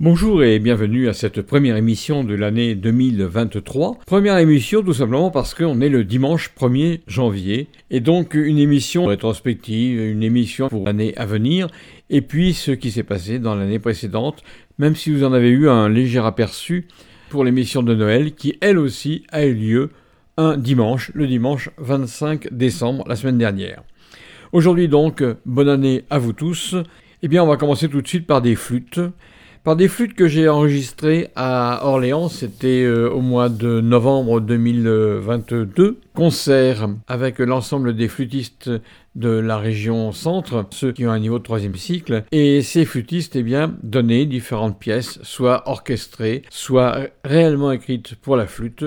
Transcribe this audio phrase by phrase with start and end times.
[0.00, 4.00] Bonjour et bienvenue à cette première émission de l'année 2023.
[4.04, 9.06] Première émission tout simplement parce qu'on est le dimanche 1er janvier et donc une émission
[9.06, 11.68] rétrospective, une émission pour l'année à venir
[12.10, 14.42] et puis ce qui s'est passé dans l'année précédente,
[14.78, 16.88] même si vous en avez eu un léger aperçu
[17.28, 19.90] pour l'émission de Noël qui elle aussi a eu lieu
[20.36, 23.84] un dimanche, le dimanche 25 décembre, la semaine dernière.
[24.52, 26.74] Aujourd'hui donc, bonne année à vous tous.
[27.22, 29.00] Eh bien, on va commencer tout de suite par des flûtes
[29.64, 36.00] par des flûtes que j'ai enregistrées à Orléans, c'était euh, au mois de novembre 2022.
[36.14, 38.70] Concert avec l'ensemble des flûtistes
[39.14, 43.36] de la région centre, ceux qui ont un niveau de troisième cycle, et ces flûtistes,
[43.36, 48.84] eh bien, donnaient différentes pièces, soit orchestrées, soit réellement écrites pour la flûte,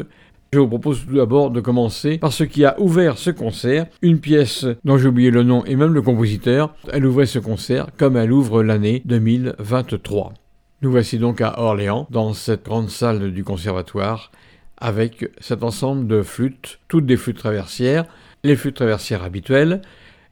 [0.53, 4.19] je vous propose tout d'abord de commencer par ce qui a ouvert ce concert, une
[4.19, 6.73] pièce dont j'ai oublié le nom et même le compositeur.
[6.93, 10.33] Elle ouvrait ce concert comme elle ouvre l'année 2023.
[10.83, 14.31] Nous voici donc à Orléans, dans cette grande salle du conservatoire,
[14.77, 18.05] avec cet ensemble de flûtes, toutes des flûtes traversières,
[18.43, 19.81] les flûtes traversières habituelles,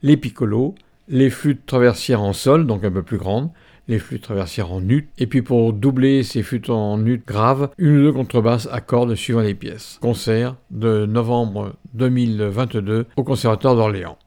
[0.03, 0.75] les piccolos,
[1.07, 3.50] les flûtes traversières en sol, donc un peu plus grandes,
[3.88, 7.97] les flûtes traversières en nut, et puis pour doubler ces flûtes en nut graves, une
[7.97, 9.97] ou deux contrebasses à cordes suivant les pièces.
[10.00, 14.19] Concert de novembre 2022 au Conservatoire d'Orléans.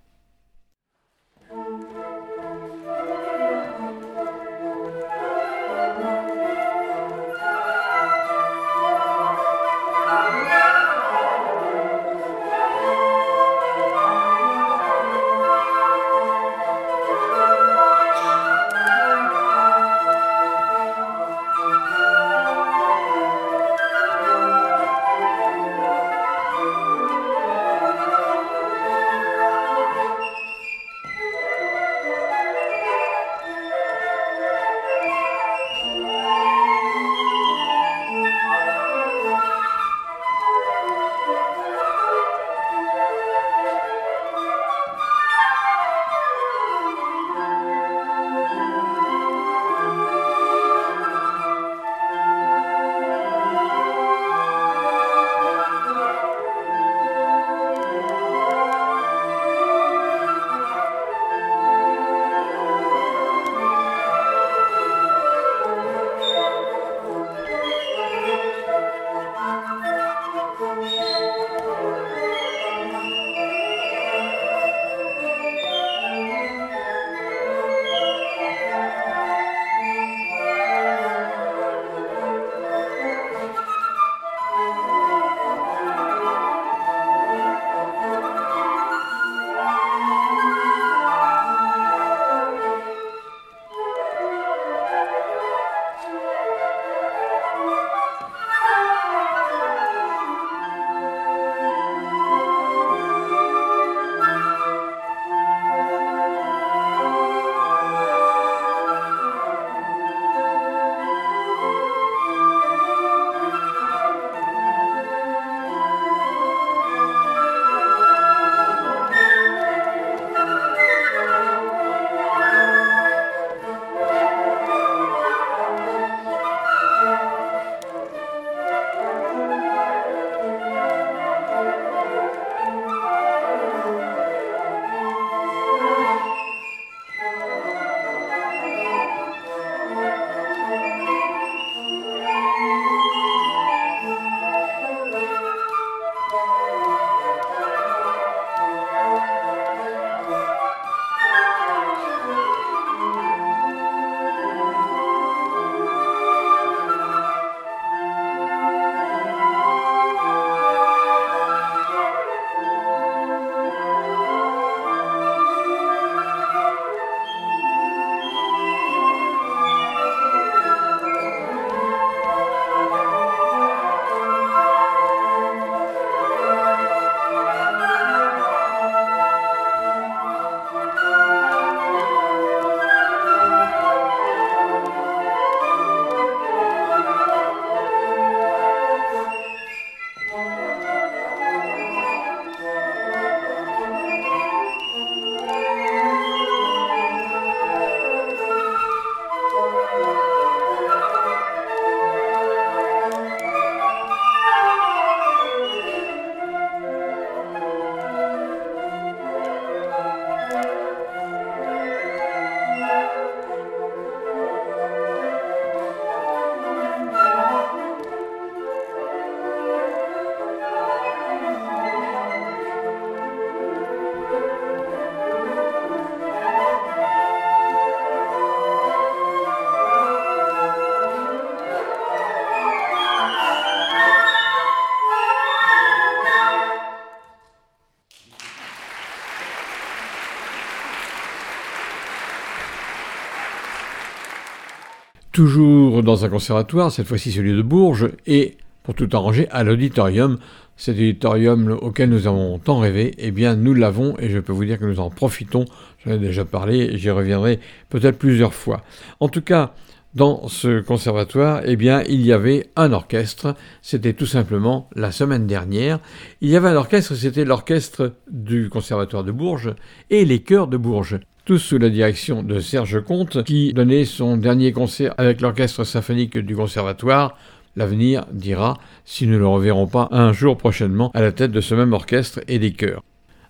[245.38, 250.38] Toujours dans un conservatoire, cette fois-ci celui de Bourges, et pour tout arranger à l'auditorium,
[250.76, 254.64] cet auditorium auquel nous avons tant rêvé, eh bien nous l'avons et je peux vous
[254.64, 255.64] dire que nous en profitons.
[256.04, 258.82] J'en ai déjà parlé et j'y reviendrai peut-être plusieurs fois.
[259.20, 259.75] En tout cas,
[260.16, 263.54] dans ce conservatoire, eh bien, il y avait un orchestre.
[263.80, 266.00] C'était tout simplement la semaine dernière.
[266.40, 269.73] Il y avait un orchestre, c'était l'orchestre du conservatoire de Bourges
[270.11, 274.37] et les chœurs de Bourges tous sous la direction de Serge Comte, qui donnait son
[274.37, 277.38] dernier concert avec l'orchestre symphonique du conservatoire.
[277.75, 281.62] L'avenir dira si nous ne le reverrons pas un jour prochainement à la tête de
[281.62, 283.02] ce même orchestre et des chœurs.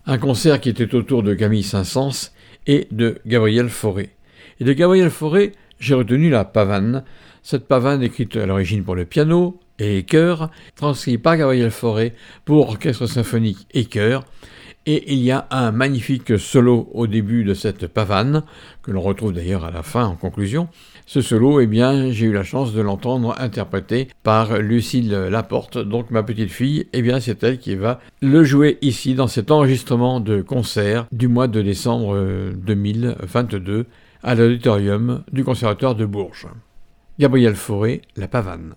[0.05, 2.31] Un concert qui était autour de Camille Saint-Saëns
[2.67, 4.11] et de Gabriel Fauré.
[4.61, 7.03] Et de Gabriel Fauré, j'ai retenu la pavane,
[7.43, 12.13] cette pavane écrite à l'origine pour le piano et chœur, transcrite par Gabriel Fauré
[12.45, 14.23] pour orchestre symphonique et chœur,
[14.85, 18.43] et il y a un magnifique solo au début de cette pavane,
[18.81, 20.67] que l'on retrouve d'ailleurs à la fin en conclusion.
[21.05, 26.11] Ce solo, eh bien, j'ai eu la chance de l'entendre interprété par Lucille Laporte, donc
[26.11, 30.19] ma petite fille, eh bien, c'est elle qui va le jouer ici dans cet enregistrement
[30.19, 33.85] de concert du mois de décembre 2022
[34.23, 36.47] à l'auditorium du Conservatoire de Bourges.
[37.19, 38.75] Gabriel Fauré, La Pavane.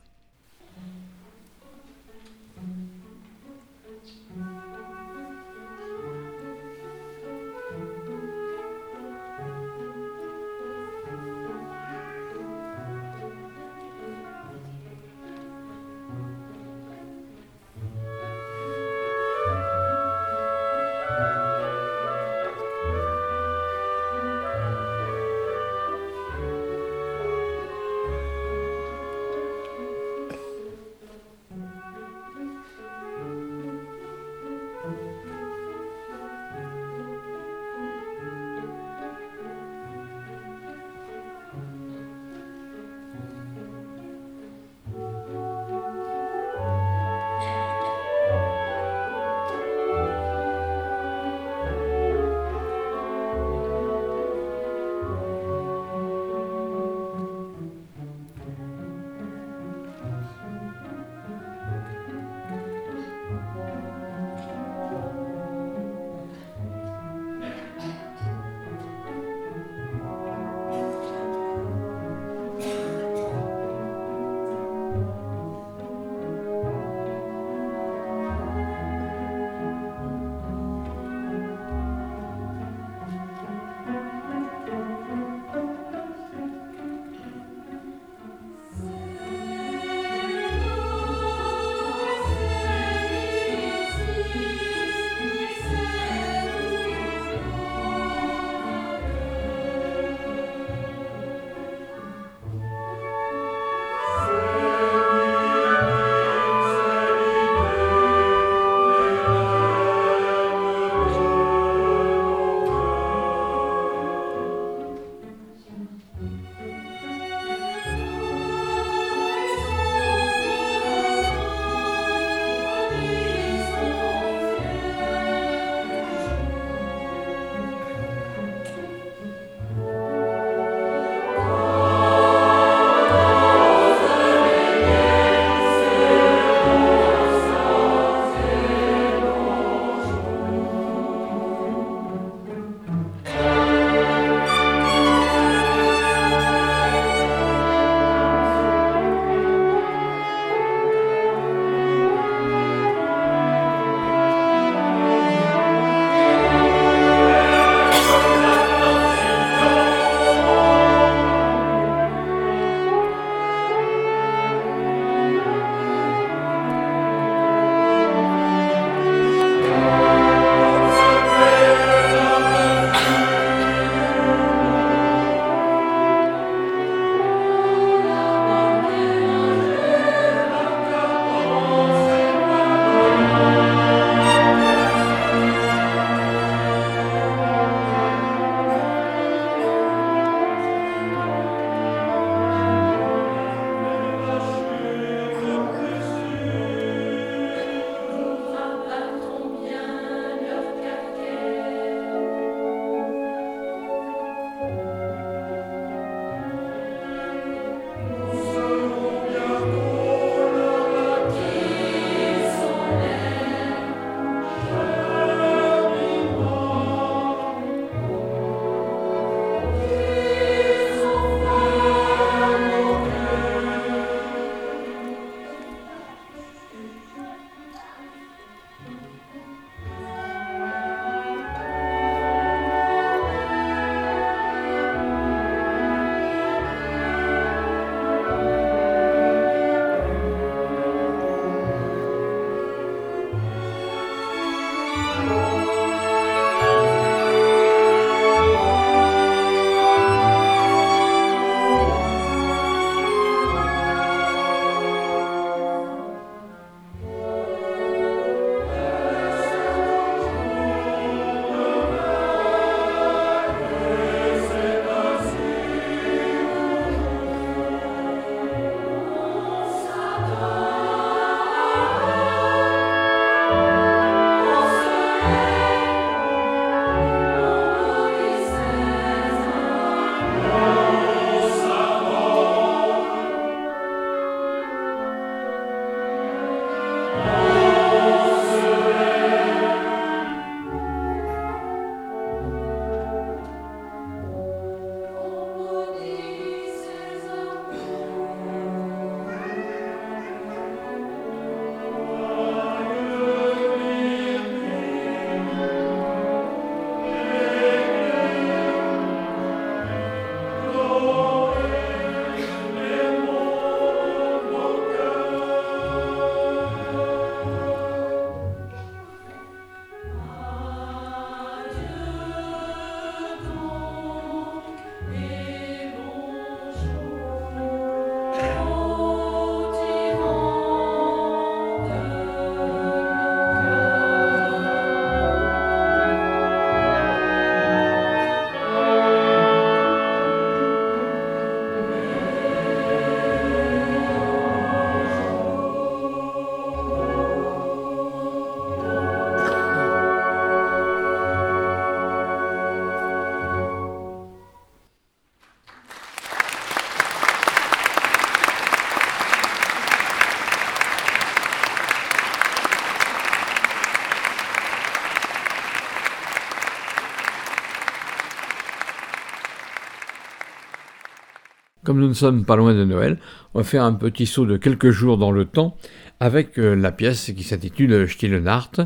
[371.85, 373.19] Comme nous ne sommes pas loin de Noël,
[373.55, 375.77] on va faire un petit saut de quelques jours dans le temps
[376.21, 378.81] avec euh, la pièce qui s'intitule Stille Nacht.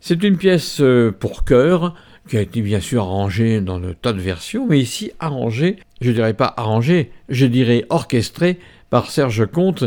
[0.00, 1.94] C'est une pièce euh, pour chœur
[2.28, 6.12] qui a été bien sûr arrangée dans de tas de versions, mais ici arrangée, je
[6.12, 8.58] dirais pas arrangée, je dirais orchestrée
[8.88, 9.84] par Serge Comte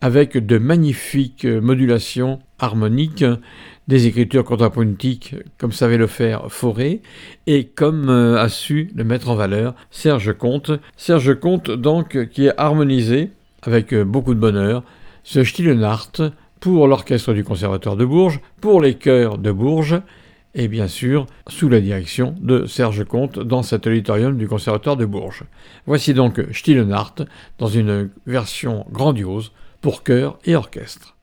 [0.00, 3.24] avec de magnifiques modulations harmoniques,
[3.88, 7.00] des écritures contrapuntiques comme savait le faire Forêt
[7.46, 10.72] et comme euh, a su le mettre en valeur Serge Comte.
[10.96, 13.30] Serge Comte donc qui est harmonisé
[13.62, 14.82] avec euh, beaucoup de bonheur
[15.22, 16.12] ce Stillenart
[16.60, 20.00] pour l'orchestre du Conservatoire de Bourges, pour les chœurs de Bourges
[20.54, 25.04] et bien sûr sous la direction de Serge Comte dans cet auditorium du Conservatoire de
[25.04, 25.44] Bourges.
[25.86, 27.16] Voici donc Stillenart
[27.58, 29.52] dans une version grandiose
[29.82, 31.13] pour chœur et orchestre.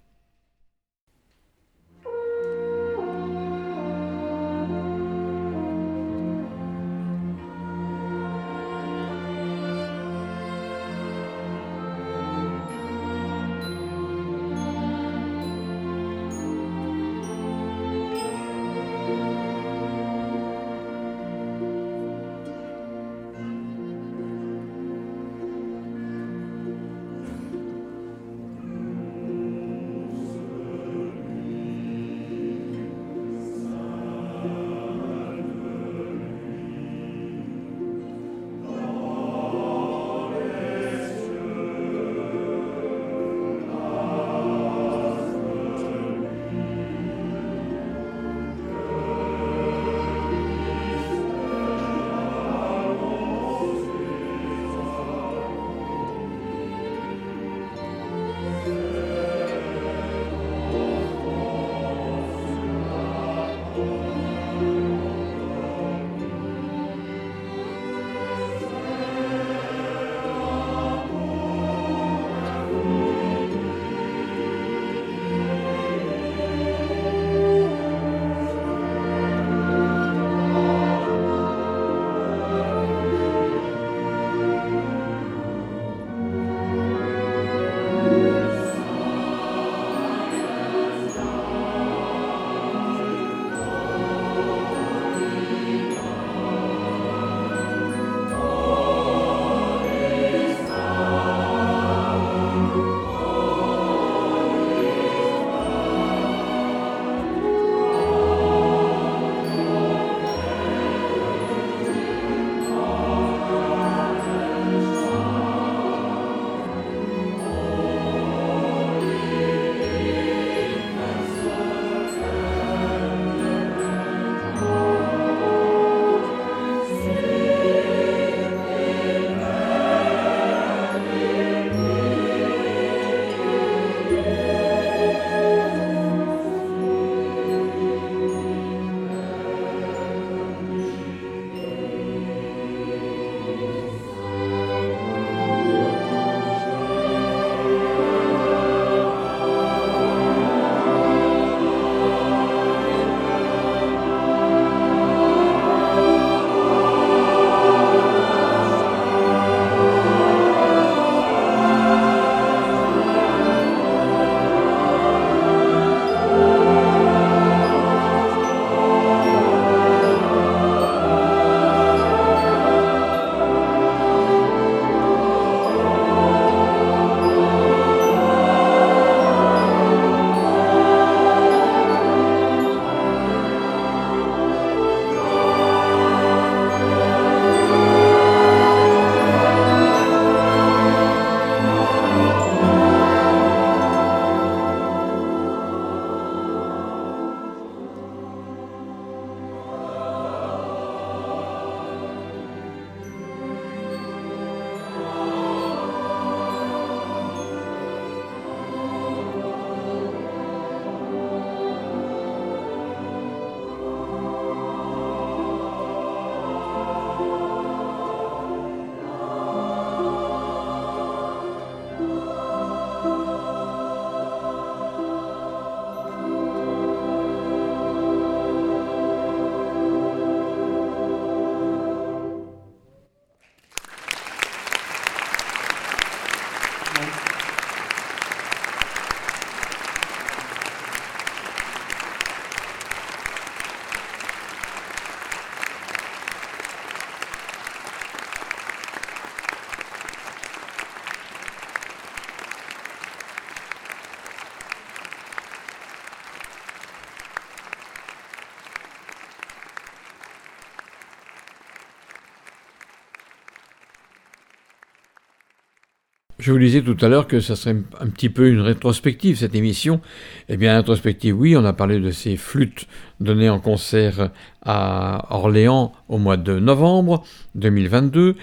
[266.42, 269.54] Je vous disais tout à l'heure que ça serait un petit peu une rétrospective, cette
[269.54, 270.02] émission.
[270.50, 272.88] Eh bien, rétrospective, oui, on a parlé de ces flûtes
[273.20, 274.32] données en concert
[274.64, 277.24] à Orléans au mois de novembre
[277.54, 278.36] 2022.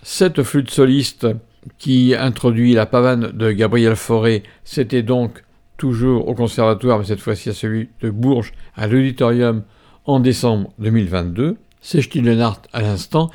[0.00, 1.26] Cette flûte soliste
[1.78, 5.42] qui introduit la pavane de Gabriel Fauré, c'était donc
[5.76, 9.64] toujours au conservatoire, mais cette fois-ci à celui de Bourges, à l'auditorium,
[10.04, 11.56] en décembre 2022.
[11.80, 13.28] C'est Stillenhardt à l'instant.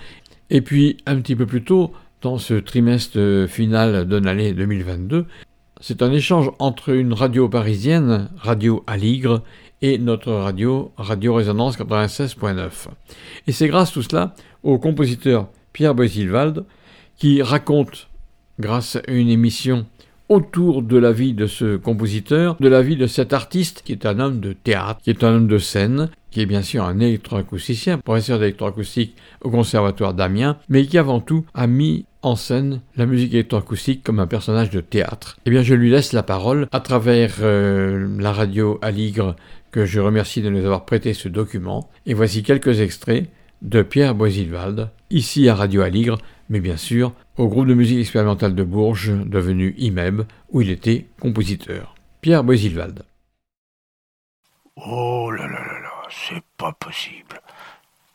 [0.49, 1.91] Et puis, un petit peu plus tôt,
[2.26, 5.26] dans ce trimestre final de l'année 2022.
[5.80, 9.44] C'est un échange entre une radio parisienne, Radio Aligre,
[9.84, 12.88] et notre radio, Radio Résonance 96.9.
[13.46, 14.34] Et c'est grâce tout cela
[14.64, 16.66] au compositeur Pierre Boisilvalde
[17.16, 18.08] qui raconte,
[18.60, 19.86] grâce à une émission
[20.28, 24.08] autour de la vie de ce compositeur, de la vie de cet artiste qui est
[24.08, 27.00] un homme de théâtre, qui est un homme de scène, qui est bien sûr un
[27.00, 33.06] électroacousticien, professeur d'électroacoustique au Conservatoire d'Amiens, mais qui avant tout a mis en scène la
[33.06, 35.38] musique électroacoustique comme un personnage de théâtre.
[35.46, 39.36] Eh bien, je lui laisse la parole à travers euh, la radio Aligre
[39.72, 41.90] que je remercie de nous avoir prêté ce document.
[42.08, 43.30] Et voici quelques extraits
[43.62, 46.18] de Pierre Boisilvalde, ici à Radio Aligre,
[46.50, 51.06] mais bien sûr au groupe de musique expérimentale de Bourges, devenu IMEB, où il était
[51.20, 51.96] compositeur.
[52.22, 53.04] Pierre Boisilvalde.
[54.78, 57.40] Oh là là là là, c'est pas possible.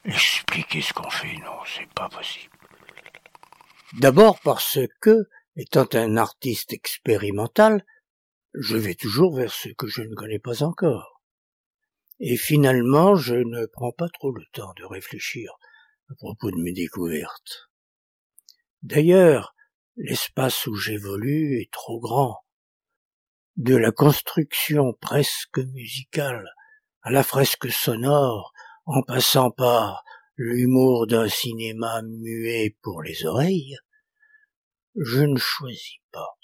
[0.04, 2.49] Expliquer ce qu'on fait, non, c'est pas possible.
[3.98, 7.84] D'abord parce que, étant un artiste expérimental,
[8.54, 11.20] je vais toujours vers ce que je ne connais pas encore.
[12.20, 15.52] Et finalement, je ne prends pas trop le temps de réfléchir
[16.10, 17.70] à propos de mes découvertes.
[18.82, 19.54] D'ailleurs,
[19.96, 22.44] l'espace où j'évolue est trop grand.
[23.56, 26.48] De la construction presque musicale
[27.02, 28.52] à la fresque sonore,
[28.86, 30.04] en passant par
[30.42, 33.76] l'humour d'un cinéma muet pour les oreilles,
[34.96, 36.38] je ne choisis pas.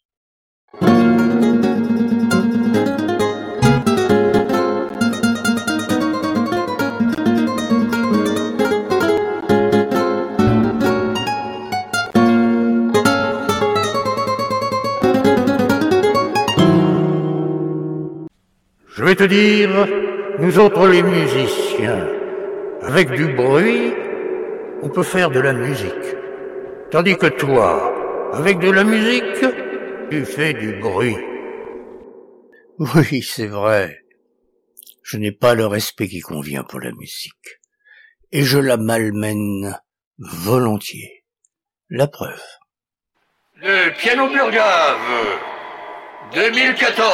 [18.88, 19.70] Je vais te dire,
[20.38, 22.15] nous autres les musiciens,
[22.96, 23.92] avec du bruit,
[24.80, 26.16] on peut faire de la musique.
[26.90, 27.92] Tandis que toi,
[28.32, 29.44] avec de la musique,
[30.10, 31.18] tu fais du bruit.
[32.78, 34.02] Oui, c'est vrai.
[35.02, 37.60] Je n'ai pas le respect qui convient pour la musique.
[38.32, 39.78] Et je la malmène
[40.16, 41.26] volontiers.
[41.90, 42.42] La preuve.
[43.56, 45.38] Le piano Burgave,
[46.32, 47.06] 2014.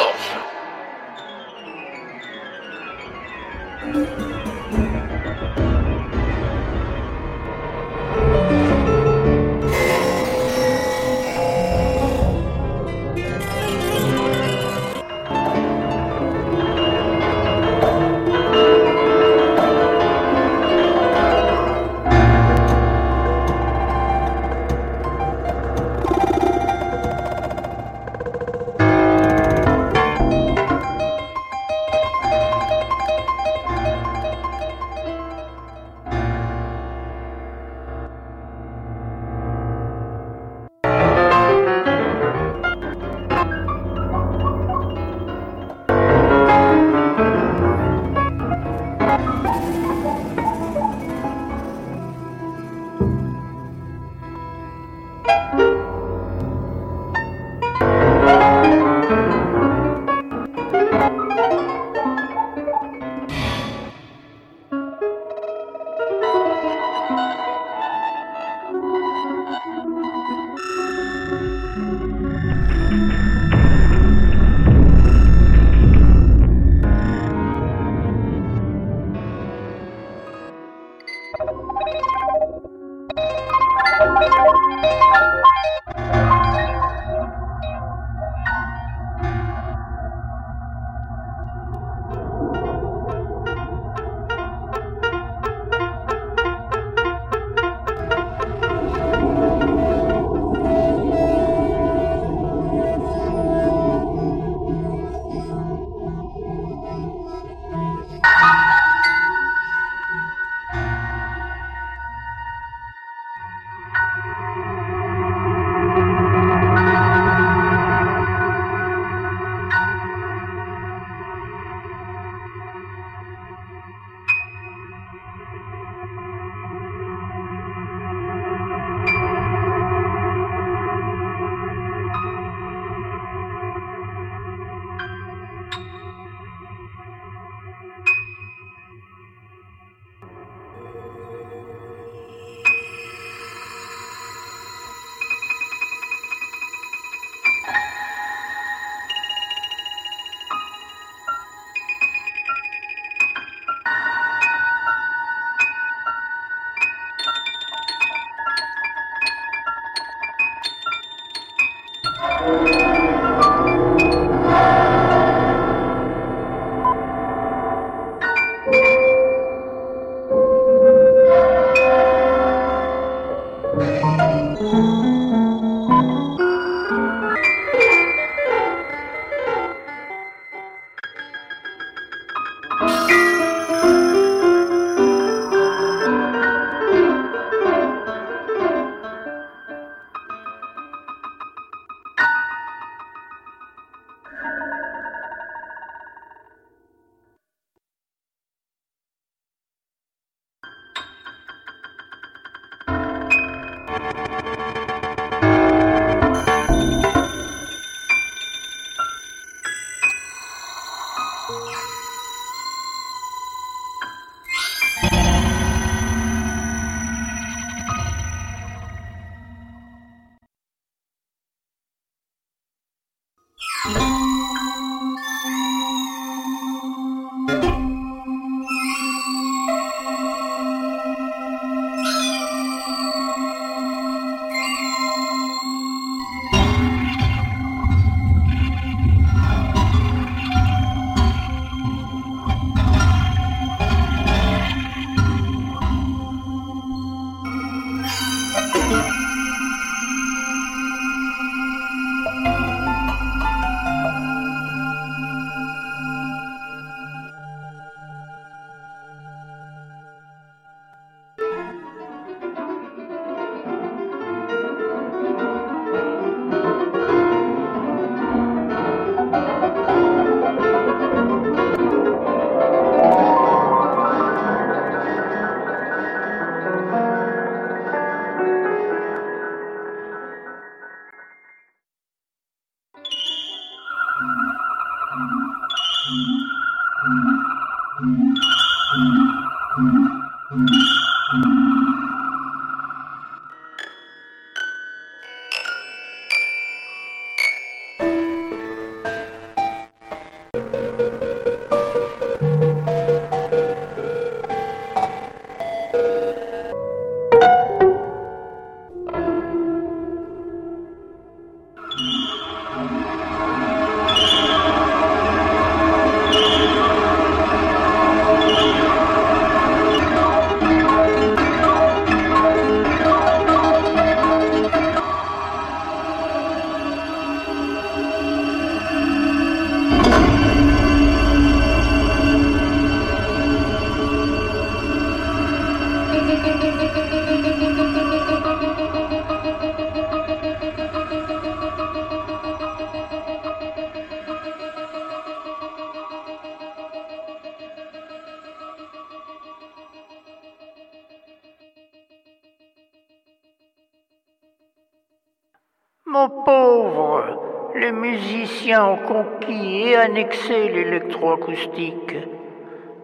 [360.08, 362.16] L'électroacoustique.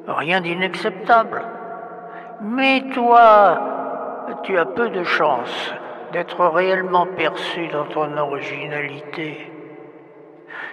[0.07, 1.43] Rien d'inacceptable.
[2.41, 3.61] Mais toi,
[4.43, 5.75] tu as peu de chance
[6.13, 9.51] d'être réellement perçu dans ton originalité.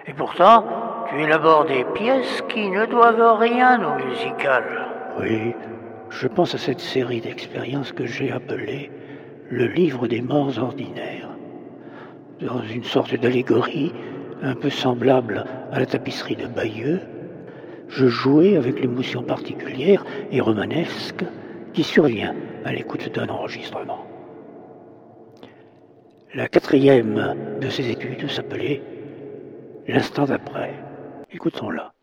[0.07, 0.63] Et pourtant,
[1.09, 4.63] tu élabores des pièces qui ne doivent rien au musical.
[5.19, 5.53] Oui,
[6.09, 8.91] je pense à cette série d'expériences que j'ai appelée
[9.49, 11.29] le livre des morts ordinaires
[12.41, 13.93] dans une sorte d'allégorie
[14.41, 17.01] un peu semblable à la tapisserie de Bayeux,
[17.87, 21.23] je jouais avec l'émotion particulière et romanesque
[21.73, 24.05] qui survient à l'écoute d'un enregistrement.
[26.33, 28.81] La quatrième de ces études s'appelait
[29.87, 30.73] L'instant d'après.
[31.31, 31.93] Écoutons-la.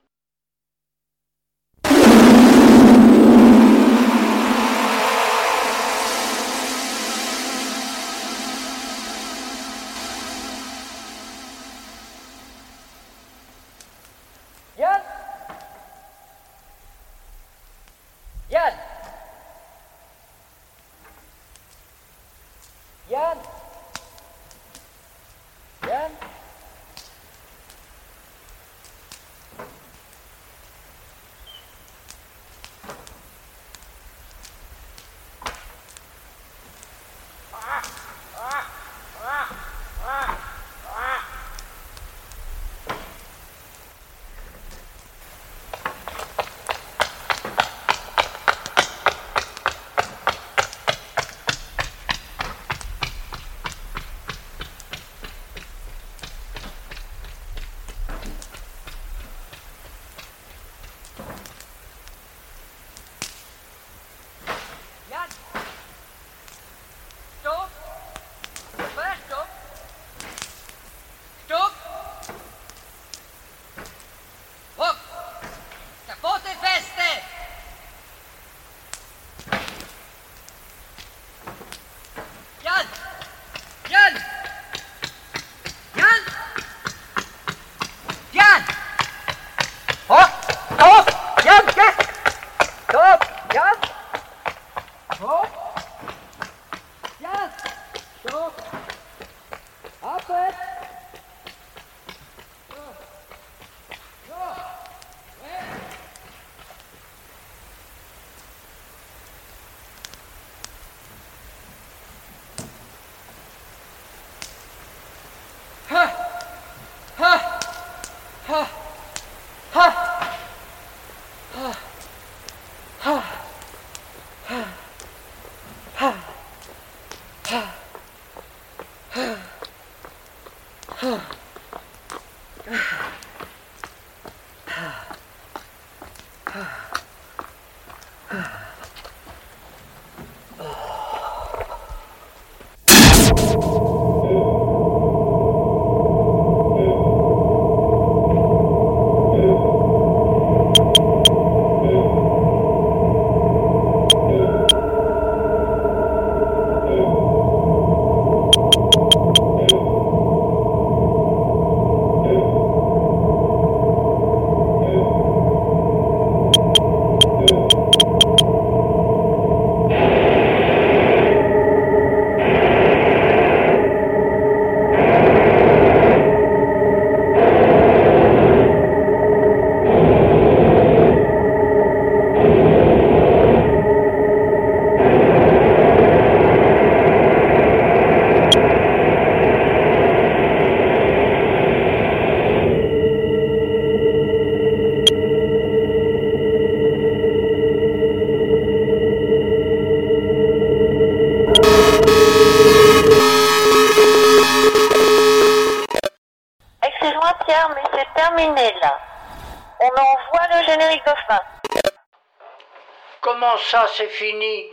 [214.12, 214.70] Fini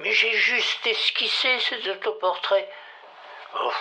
[0.00, 2.68] Mais j'ai juste esquissé ces autoportraits.
[3.54, 3.72] Oh,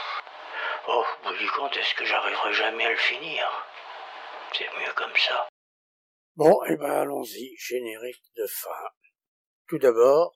[0.88, 3.48] oh, vous dites quand est-ce que j'arriverai jamais à le finir?
[4.54, 5.48] C'est mieux comme ça.
[6.36, 8.89] Bon, eh ben allons-y, générique de fin.
[9.67, 10.34] Tout d'abord,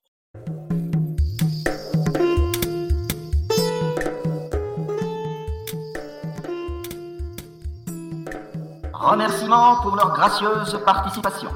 [8.94, 11.50] Remerciements pour leur gracieuse participation.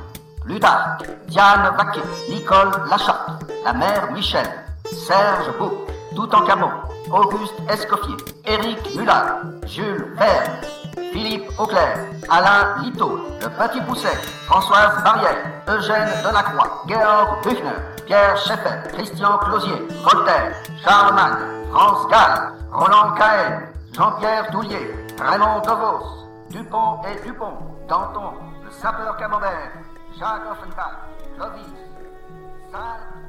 [0.47, 4.47] Plutarque, Diane Vaquet, Nicole Lacharte, la mère Michel,
[4.85, 6.71] Serge Beau, Toutankhamon,
[7.11, 10.53] Auguste Escoffier, Éric Mullard, Jules Verne,
[11.11, 11.97] Philippe Auclair,
[12.29, 15.35] Alain Lito, Le Petit Pousset, Françoise Barrière,
[15.67, 24.49] Eugène Delacroix, Georg Büchner, Pierre Scheffer, Christian Closier, Voltaire, Charlemagne, France Gall, Roland Cahen, Jean-Pierre
[24.51, 27.57] Doulier, Raymond Devos, Dupont et Dupont,
[27.89, 28.31] Danton,
[28.63, 29.71] le sapeur camembert,
[30.19, 30.89] 价格分段：
[31.37, 31.61] 隔壁
[32.71, 33.26] 三。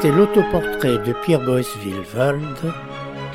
[0.00, 2.72] C'était l'autoportrait de Pierre Boesville-Wald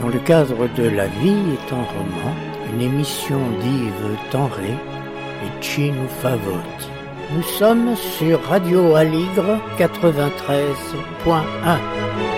[0.01, 2.33] dans le cadre de La vie est un roman,
[2.73, 6.89] une émission d'Yves Tenré et Chino Favotti.
[7.35, 12.34] Nous sommes sur Radio Aligre 93.1.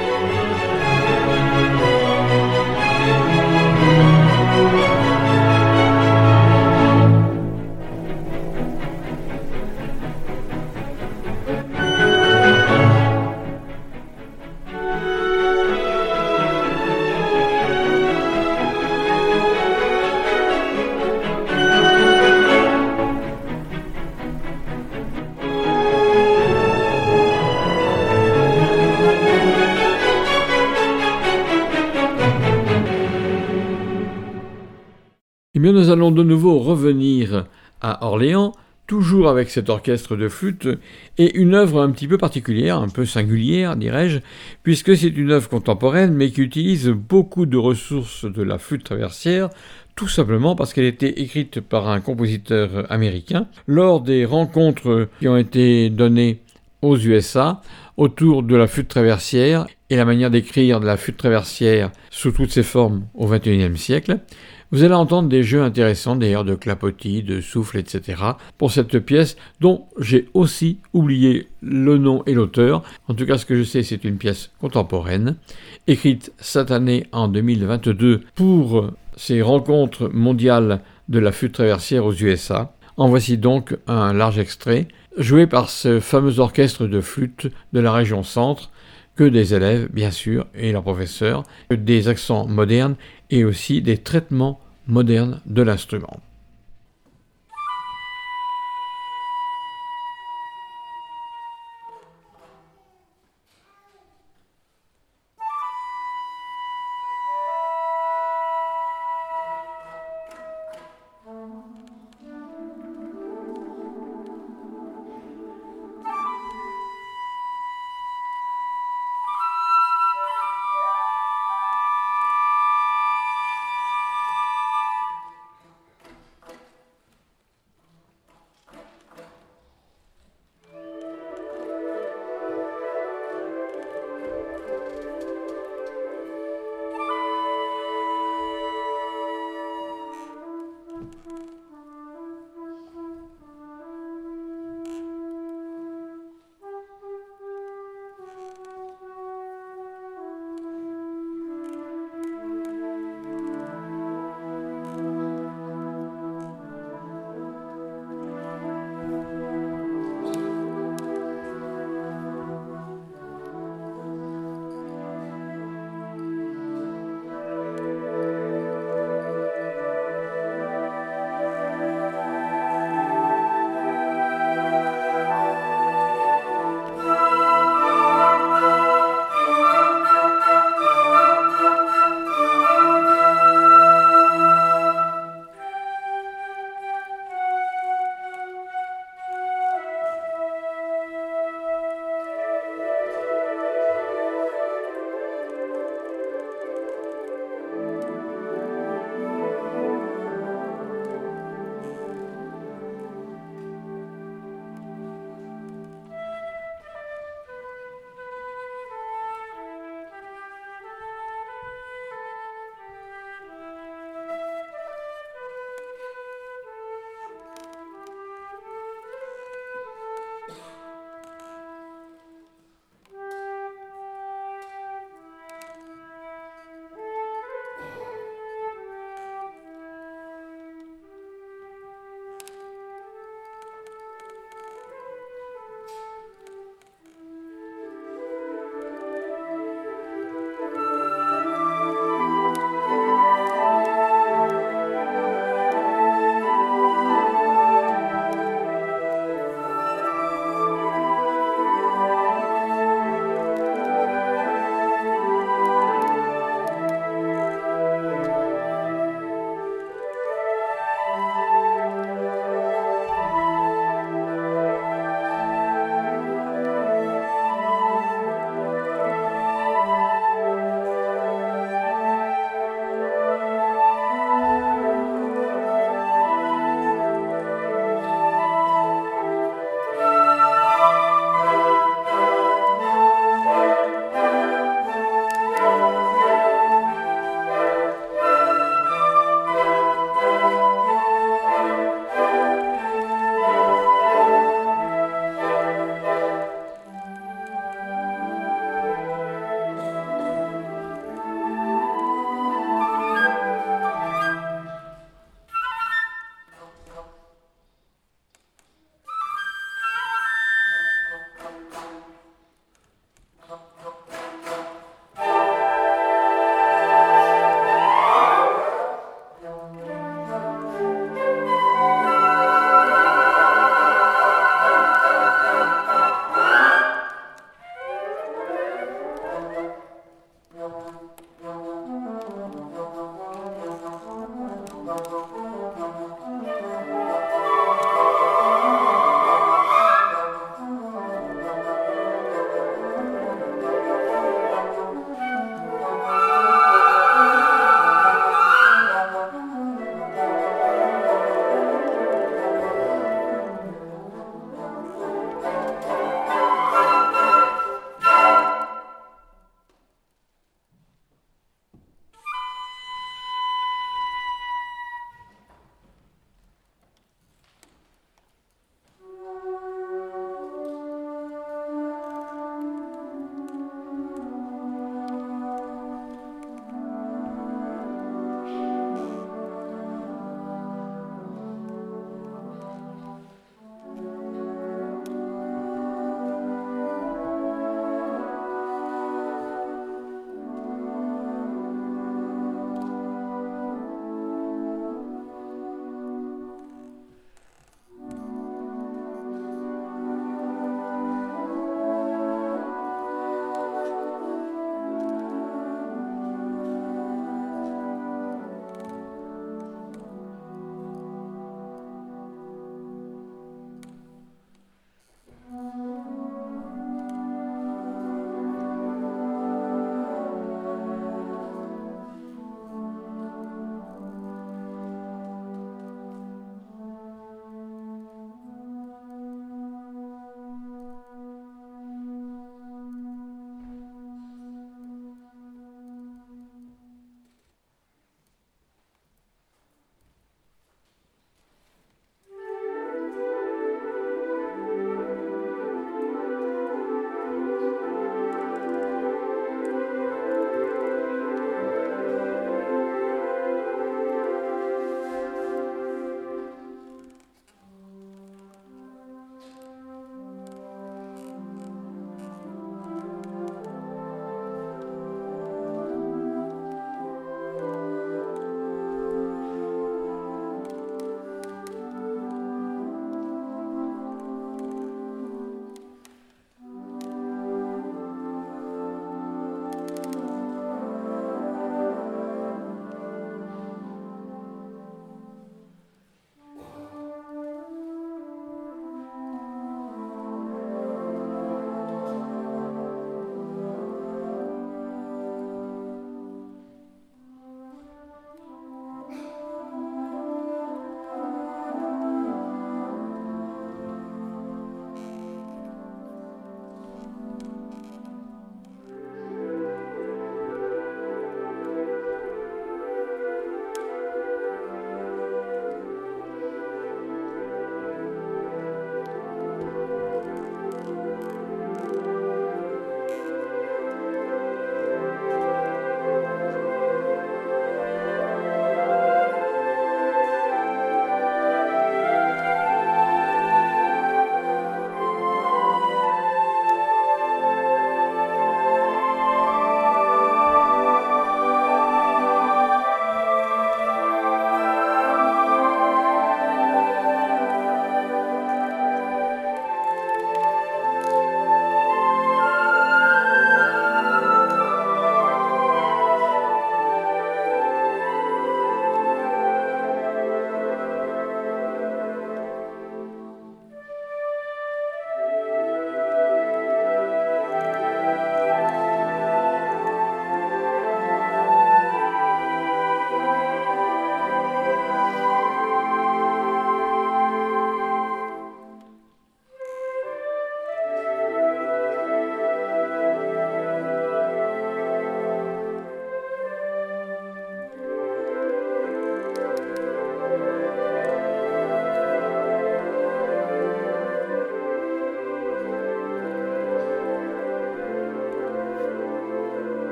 [35.77, 37.45] nous allons de nouveau revenir
[37.81, 38.51] à Orléans,
[38.87, 40.67] toujours avec cet orchestre de flûte,
[41.19, 44.17] et une œuvre un petit peu particulière, un peu singulière, dirais-je,
[44.63, 49.49] puisque c'est une œuvre contemporaine, mais qui utilise beaucoup de ressources de la flûte traversière,
[49.95, 55.37] tout simplement parce qu'elle était écrite par un compositeur américain lors des rencontres qui ont
[55.37, 56.41] été données
[56.81, 57.61] aux USA
[57.97, 62.51] autour de la flûte traversière et la manière d'écrire de la flûte traversière sous toutes
[62.51, 64.19] ses formes au XXIe siècle.
[64.71, 68.21] Vous allez entendre des jeux intéressants d'ailleurs de clapotis, de souffle, etc.
[68.57, 72.83] pour cette pièce dont j'ai aussi oublié le nom et l'auteur.
[73.07, 75.37] En tout cas, ce que je sais, c'est une pièce contemporaine,
[75.87, 82.73] écrite cette année en 2022 pour ces rencontres mondiales de la flûte traversière aux USA.
[82.97, 87.93] En voici donc un large extrait, joué par ce fameux orchestre de flûte de la
[87.93, 88.69] région centre,
[89.17, 92.95] que des élèves, bien sûr, et leurs professeurs, des accents modernes
[93.29, 96.19] et aussi des traitements modernes de l'instrument.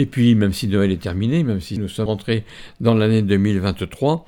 [0.00, 2.44] Et puis, même si Noël est terminé, même si nous sommes entrés
[2.80, 4.24] dans l'année 2023,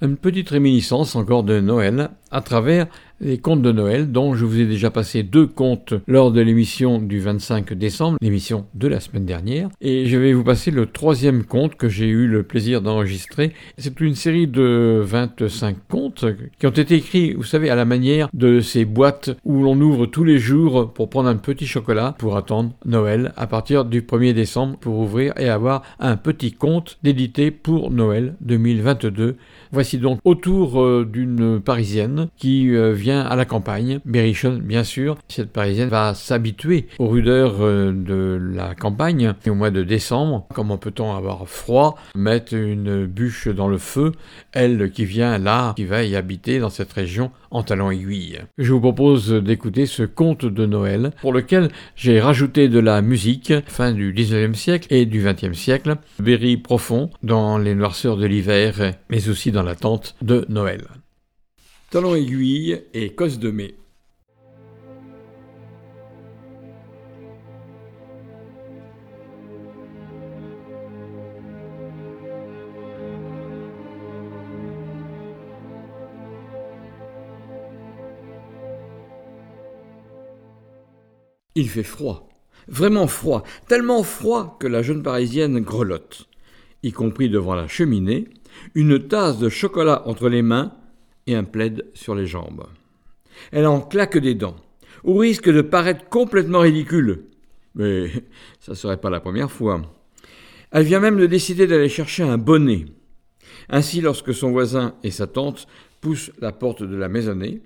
[0.00, 2.86] une petite réminiscence encore de Noël à travers
[3.20, 6.98] les contes de Noël dont je vous ai déjà passé deux contes lors de l'émission
[6.98, 11.44] du 25 décembre, l'émission de la semaine dernière, et je vais vous passer le troisième
[11.44, 13.52] conte que j'ai eu le plaisir d'enregistrer.
[13.78, 16.24] C'est une série de 25 contes
[16.58, 20.06] qui ont été écrits, vous savez, à la manière de ces boîtes où l'on ouvre
[20.06, 24.34] tous les jours pour prendre un petit chocolat pour attendre Noël à partir du 1er
[24.34, 29.36] décembre pour ouvrir et avoir un petit conte d'édité pour Noël 2022
[29.72, 35.16] Voici donc autour euh, d'une Parisienne qui euh, à la campagne, Berrichonne bien sûr.
[35.28, 39.34] Cette Parisienne va s'habituer aux rudeurs euh, de la campagne.
[39.44, 44.12] Et au mois de décembre, comment peut-on avoir froid, mettre une bûche dans le feu,
[44.52, 48.40] elle qui vient là, qui va y habiter dans cette région en talons aiguille.
[48.58, 53.52] Je vous propose d'écouter ce conte de Noël pour lequel j'ai rajouté de la musique
[53.66, 58.92] fin du 19e siècle et du 20e siècle, Berry profond dans les noirceurs de l'hiver
[59.10, 60.82] mais aussi dans l'attente de Noël.
[61.96, 63.74] Talons aiguille et cosse de mai.
[81.54, 82.28] Il fait froid,
[82.68, 86.28] vraiment froid, tellement froid que la jeune Parisienne grelotte,
[86.82, 88.28] y compris devant la cheminée,
[88.74, 90.74] une tasse de chocolat entre les mains
[91.26, 92.66] et un plaid sur les jambes.
[93.52, 94.56] Elle en claque des dents,
[95.04, 97.24] au risque de paraître complètement ridicule.
[97.74, 98.08] Mais
[98.60, 99.82] ça ne serait pas la première fois.
[100.70, 102.86] Elle vient même de décider d'aller chercher un bonnet.
[103.68, 105.66] Ainsi, lorsque son voisin et sa tante
[106.00, 107.62] poussent la porte de la maisonnée,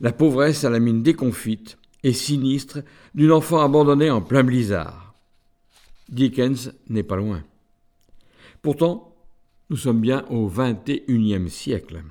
[0.00, 2.80] la pauvresse a la mine déconfite et sinistre
[3.14, 5.14] d'une enfant abandonnée en plein blizzard.
[6.08, 7.42] Dickens n'est pas loin.
[8.60, 9.16] Pourtant,
[9.70, 12.02] nous sommes bien au XXIe siècle.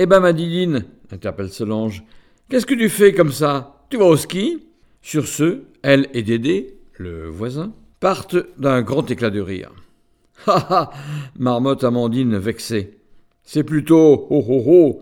[0.00, 2.04] Eh ben, ma Didine, interpelle Solange,
[2.48, 3.84] qu'est-ce que tu fais comme ça?
[3.90, 4.68] Tu vas au ski?
[5.02, 9.72] Sur ce, elle et Dédé, le voisin, partent d'un grand éclat de rire.
[10.46, 10.90] Ha ha
[11.36, 12.98] marmotte Amandine vexée.
[13.42, 15.00] C'est plutôt ho ho ho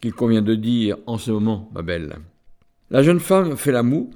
[0.00, 2.16] qu'il convient de dire en ce moment, ma belle.
[2.90, 4.10] La jeune femme fait la moue,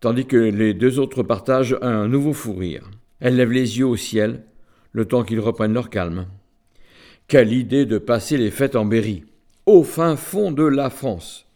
[0.00, 2.90] tandis que les deux autres partagent un nouveau fou rire.
[3.18, 4.44] Elle lève les yeux au ciel,
[4.92, 6.26] le temps qu'ils reprennent leur calme.
[7.28, 9.24] Quelle idée de passer les fêtes en Berry
[9.66, 11.46] au fin fond de la France.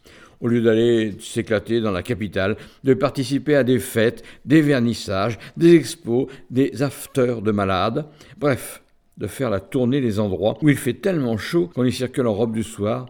[0.41, 5.75] Au lieu d'aller s'éclater dans la capitale, de participer à des fêtes, des vernissages, des
[5.75, 8.05] expos, des afters de malades,
[8.37, 8.81] bref,
[9.17, 12.33] de faire la tournée des endroits où il fait tellement chaud qu'on y circule en
[12.33, 13.07] robe du soir,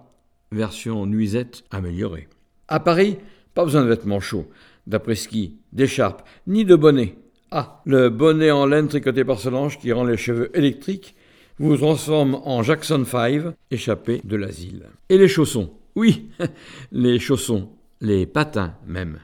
[0.51, 2.27] version nuisette améliorée.
[2.67, 3.17] À Paris,
[3.53, 4.47] pas besoin de vêtements chauds,
[4.87, 7.15] d'après-ski, d'écharpe, ni de bonnet.
[7.51, 11.15] Ah, le bonnet en laine tricoté par Solange qui rend les cheveux électriques
[11.59, 14.85] vous transforme en Jackson 5, échappé de l'asile.
[15.09, 16.29] Et les chaussons Oui,
[16.91, 19.19] les chaussons, les patins même.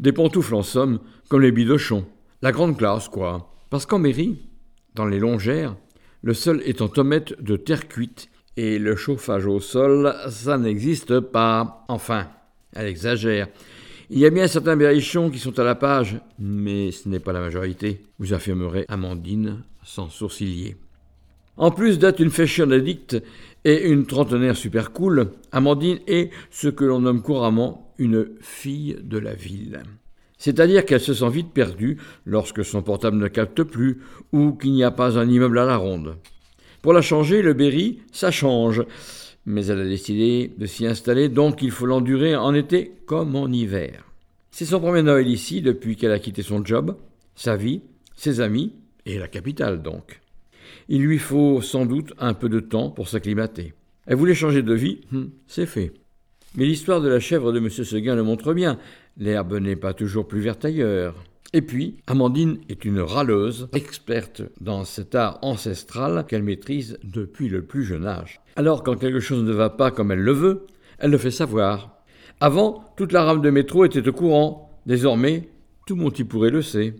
[0.00, 0.98] Des pantoufles en somme,
[1.28, 2.06] comme les bidochons.
[2.42, 3.54] La grande classe, quoi.
[3.70, 4.42] Parce qu'en mairie,
[4.94, 5.76] dans les longères,
[6.22, 11.20] le sol est en tomate de terre cuite et le chauffage au sol, ça n'existe
[11.20, 11.84] pas.
[11.88, 12.28] Enfin,
[12.72, 13.48] elle exagère.
[14.10, 17.32] Il y a bien certains berrichons qui sont à la page, mais ce n'est pas
[17.32, 20.76] la majorité, vous affirmerez Amandine sans sourciller.
[21.56, 23.22] En plus d'être une fashion addict
[23.64, 29.18] et une trentenaire super cool, Amandine est ce que l'on nomme couramment une fille de
[29.18, 29.82] la ville.
[30.36, 34.00] C'est-à-dire qu'elle se sent vite perdue lorsque son portable ne capte plus
[34.32, 36.16] ou qu'il n'y a pas un immeuble à la ronde.
[36.82, 38.82] Pour la changer, le Berry, ça change.
[39.46, 43.48] Mais elle a décidé de s'y installer, donc il faut l'endurer en été comme en
[43.48, 44.04] hiver.
[44.50, 46.96] C'est son premier Noël ici depuis qu'elle a quitté son job,
[47.36, 47.82] sa vie,
[48.16, 48.72] ses amis
[49.06, 50.20] et la capitale donc.
[50.88, 53.74] Il lui faut sans doute un peu de temps pour s'acclimater.
[54.06, 55.92] Elle voulait changer de vie, hum, c'est fait.
[56.56, 57.68] Mais l'histoire de la chèvre de M.
[57.68, 58.78] Seguin le montre bien.
[59.16, 61.24] L'herbe n'est pas toujours plus verte ailleurs.
[61.52, 67.62] Et puis, Amandine est une râleuse, experte dans cet art ancestral qu'elle maîtrise depuis le
[67.62, 68.40] plus jeune âge.
[68.56, 70.66] Alors, quand quelque chose ne va pas comme elle le veut,
[70.98, 72.02] elle le fait savoir.
[72.40, 74.70] Avant, toute la rame de métro était au courant.
[74.86, 75.48] Désormais,
[75.86, 76.96] tout Montipouré le sait.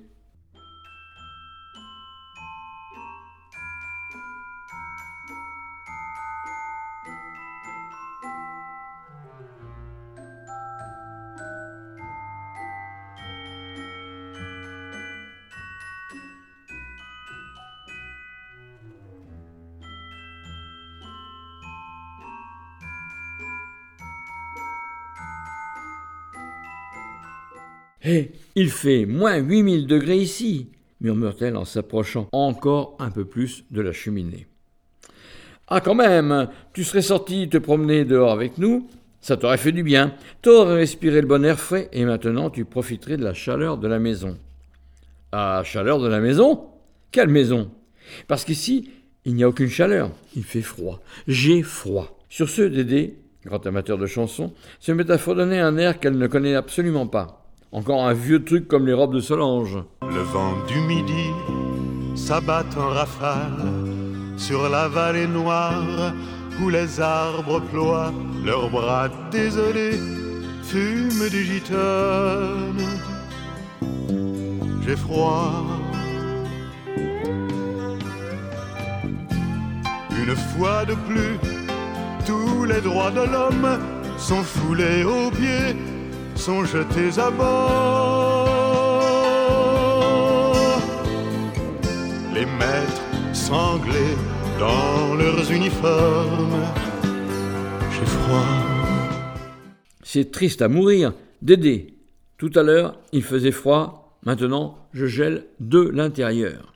[28.07, 30.69] Hé, il fait moins huit mille degrés ici,
[31.01, 34.47] murmure-t-elle en s'approchant encore un peu plus de la cheminée.
[35.69, 38.87] Ah, quand même, tu serais sorti te promener dehors avec nous,
[39.23, 40.13] ça t'aurait fait du bien.
[40.43, 43.99] T'aurais respiré le bon air frais et maintenant tu profiterais de la chaleur de la
[43.99, 44.37] maison.
[45.33, 46.67] Ah, chaleur de la maison?
[47.11, 47.71] Quelle maison?
[48.29, 48.91] Parce qu'ici,
[49.25, 50.11] il n'y a aucune chaleur.
[50.37, 51.01] Il fait froid.
[51.27, 52.19] J'ai froid.
[52.29, 56.27] Sur ce, Dédé, grand amateur de chansons, se met à fredonner un air qu'elle ne
[56.27, 57.43] connaît absolument pas.
[57.75, 59.79] Encore un vieux truc comme les robes de Solange.
[60.03, 61.33] Le vent du midi
[62.14, 63.66] s'abat en rafale
[64.37, 66.12] sur la vallée noire
[66.62, 68.12] où les arbres ploient
[68.45, 69.99] leurs bras désolés,
[70.62, 72.85] fument du gitane.
[74.87, 75.64] J'ai froid.
[80.16, 81.41] Une fois de plus,
[82.25, 83.81] tous les droits de l'homme
[84.16, 85.75] sont foulés aux pieds,
[86.37, 88.49] sont jetés à bord.
[92.35, 94.16] Les maîtres sanglés
[94.59, 96.64] dans leurs uniformes.
[97.93, 98.47] J'ai froid.
[100.03, 101.12] C'est triste à mourir.
[101.43, 101.95] Dédé,
[102.39, 104.18] tout à l'heure, il faisait froid.
[104.24, 106.74] Maintenant, je gèle de l'intérieur.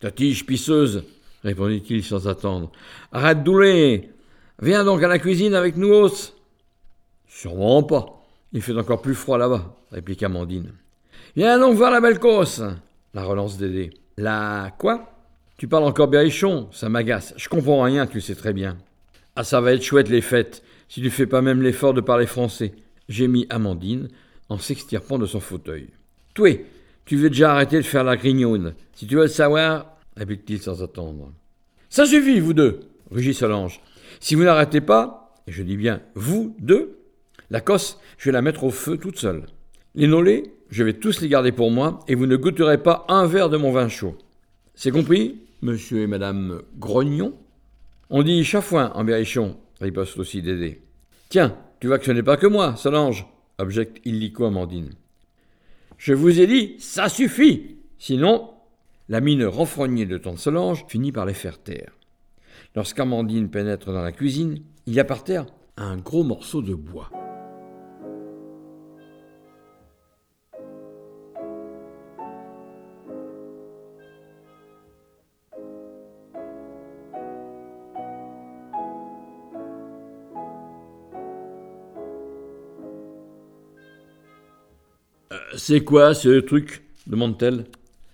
[0.00, 1.04] Ta tige pisseuse,
[1.42, 2.70] répondit-il sans attendre.
[3.12, 4.10] Arrête douler.
[4.60, 6.34] Viens donc à la cuisine avec nous, os.
[7.26, 8.21] Sûrement pas.
[8.52, 10.72] Il fait encore plus froid là-bas, répliqua Amandine.
[11.36, 12.62] Viens donc voir la belle cosse,
[13.14, 13.90] la relance Dédé.
[14.18, 15.10] La quoi?
[15.56, 17.34] Tu parles encore berrichon, ça m'agace.
[17.36, 18.76] Je comprends rien, tu sais très bien.
[19.36, 22.26] Ah, ça va être chouette les fêtes, si tu fais pas même l'effort de parler
[22.26, 22.74] français.
[23.08, 24.08] Gémit Amandine
[24.48, 25.88] en s'extirpant de son fauteuil.
[26.34, 26.66] Toi,
[27.04, 28.74] tu veux déjà arrêter de faire la grignonne.
[28.94, 31.32] Si tu veux le savoir, réplique-t-il sans attendre.
[31.88, 32.80] Ça suffit, vous deux,
[33.10, 33.80] rugit Solange.
[34.20, 36.98] Si vous n'arrêtez pas, et je dis bien vous deux,
[37.52, 39.44] la cosse, je vais la mettre au feu toute seule.
[39.94, 43.26] Les nolets, je vais tous les garder pour moi, et vous ne goûterez pas un
[43.26, 44.16] verre de mon vin chaud.
[44.74, 47.34] C'est compris monsieur et madame Grognon?
[48.08, 50.80] On dit chafouin en berrichon, riposte aussi Dédé.
[51.28, 53.26] Tiens, tu vois que ce n'est pas que moi, Solange,
[53.58, 54.94] objecte illico Amandine.
[55.98, 58.50] Je vous ai dit, ça suffit Sinon,
[59.10, 61.92] la mine renfrognée de tante Solange finit par les faire taire.
[62.74, 65.44] Lorsqu'Amandine pénètre dans la cuisine, il y a par terre
[65.76, 67.10] un gros morceau de bois.
[85.64, 87.66] C'est quoi ce truc demande-t-elle.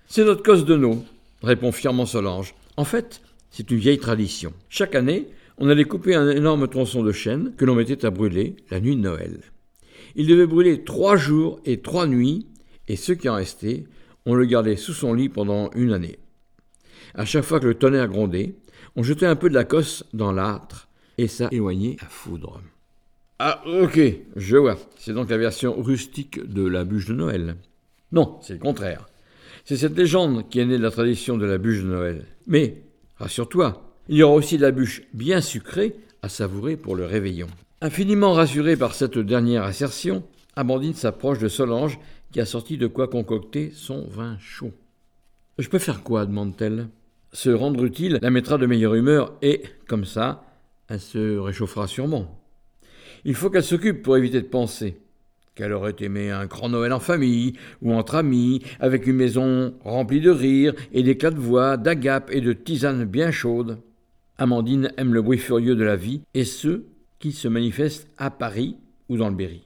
[0.07, 1.03] C'est notre cause de nous,
[1.41, 2.53] répond fièrement Solange.
[2.77, 4.53] En fait, c'est une vieille tradition.
[4.69, 8.55] Chaque année, on allait couper un énorme tronçon de chêne que l'on mettait à brûler
[8.69, 9.39] la nuit de Noël.
[10.15, 12.45] Il devait brûler trois jours et trois nuits,
[12.87, 13.85] et ce qui en restait,
[14.27, 16.19] on le gardait sous son lit pendant une année.
[17.15, 18.53] À chaque fois que le tonnerre grondait,
[18.95, 20.87] on jetait un peu de la cosse dans l'âtre,
[21.17, 22.61] et ça éloignait la foudre.
[23.41, 23.99] Ah, ok,
[24.35, 24.77] je vois.
[24.97, 27.55] C'est donc la version rustique de la bûche de Noël.
[28.11, 29.07] Non, c'est le contraire.
[29.63, 32.25] C'est cette légende qui est née de la tradition de la bûche de Noël.
[32.47, 32.83] Mais,
[33.17, 37.47] rassure-toi, il y aura aussi de la bûche bien sucrée à savourer pour le réveillon.
[37.79, 40.23] Infiniment rassurée par cette dernière assertion,
[40.57, 41.97] Amandine s'approche de Solange
[42.33, 44.73] qui a sorti de quoi concocter son vin chaud.
[45.59, 46.89] Je peux faire quoi demande-t-elle.
[47.31, 50.43] Se rendre utile la mettra de meilleure humeur et, comme ça,
[50.89, 52.38] elle se réchauffera sûrement.
[53.25, 54.97] Il faut qu'elle s'occupe pour éviter de penser
[55.59, 60.21] qu'elle aurait aimé un grand Noël en famille ou entre amis, avec une maison remplie
[60.21, 63.77] de rires et d'éclats de voix, d'agapes et de tisanes bien chaudes.
[64.37, 66.85] Amandine aime le bruit furieux de la vie et ceux
[67.19, 68.77] qui se manifestent à Paris
[69.09, 69.63] ou dans le Berry.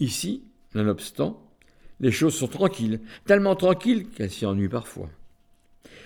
[0.00, 0.42] Ici,
[0.74, 1.42] nonobstant,
[2.00, 5.08] les choses sont tranquilles, tellement tranquilles qu'elle s'y ennuie parfois.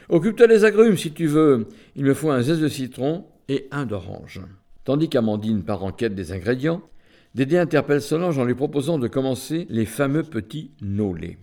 [0.09, 1.67] Occupe-toi des agrumes si tu veux.
[1.97, 4.41] Il me faut un zeste de citron et un d'orange.
[4.87, 6.81] Tandis qu'Amandine part en quête des ingrédients,
[7.35, 11.39] Dédé interpelle Solange en lui proposant de commencer les fameux petits nolés.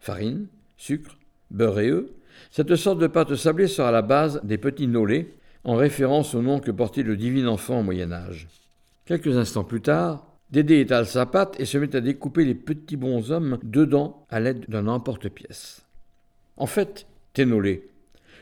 [0.00, 0.46] Farine,
[0.78, 1.18] sucre,
[1.50, 2.06] beurre et œufs,
[2.50, 6.58] cette sorte de pâte sablée sera la base des petits nolés, en référence au nom
[6.58, 8.48] que portait le divin enfant au Moyen Âge.
[9.04, 12.96] Quelques instants plus tard, Dédé étale sa pâte et se met à découper les petits
[12.96, 15.84] bonshommes dedans à l'aide d'un emporte-pièce.
[16.56, 17.86] En fait, tes nolés,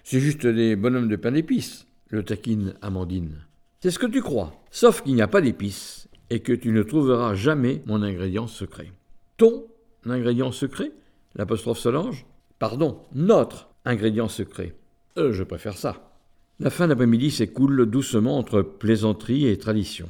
[0.04, 3.45] c'est juste des bonhommes de pain d'épices, le taquine Amandine.
[3.80, 6.82] C'est ce que tu crois, sauf qu'il n'y a pas d'épices et que tu ne
[6.82, 8.90] trouveras jamais mon ingrédient secret.
[9.36, 9.66] Ton
[10.04, 10.92] ingrédient secret
[11.34, 12.24] L'apostrophe Solange
[12.58, 14.74] Pardon, notre ingrédient secret.
[15.18, 16.10] Euh, je préfère ça.
[16.58, 20.08] La fin d'après-midi s'écoule doucement entre plaisanterie et tradition.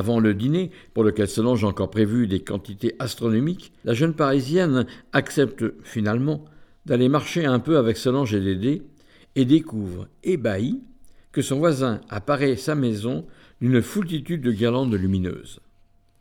[0.00, 4.86] Avant le dîner, pour lequel Solange a encore prévu des quantités astronomiques, la jeune Parisienne
[5.12, 6.46] accepte finalement
[6.86, 8.80] d'aller marcher un peu avec Solange et Dédé
[9.36, 10.80] et découvre, ébahi,
[11.32, 13.26] que son voisin apparaît sa maison
[13.60, 15.60] d'une foultitude de guirlandes lumineuses.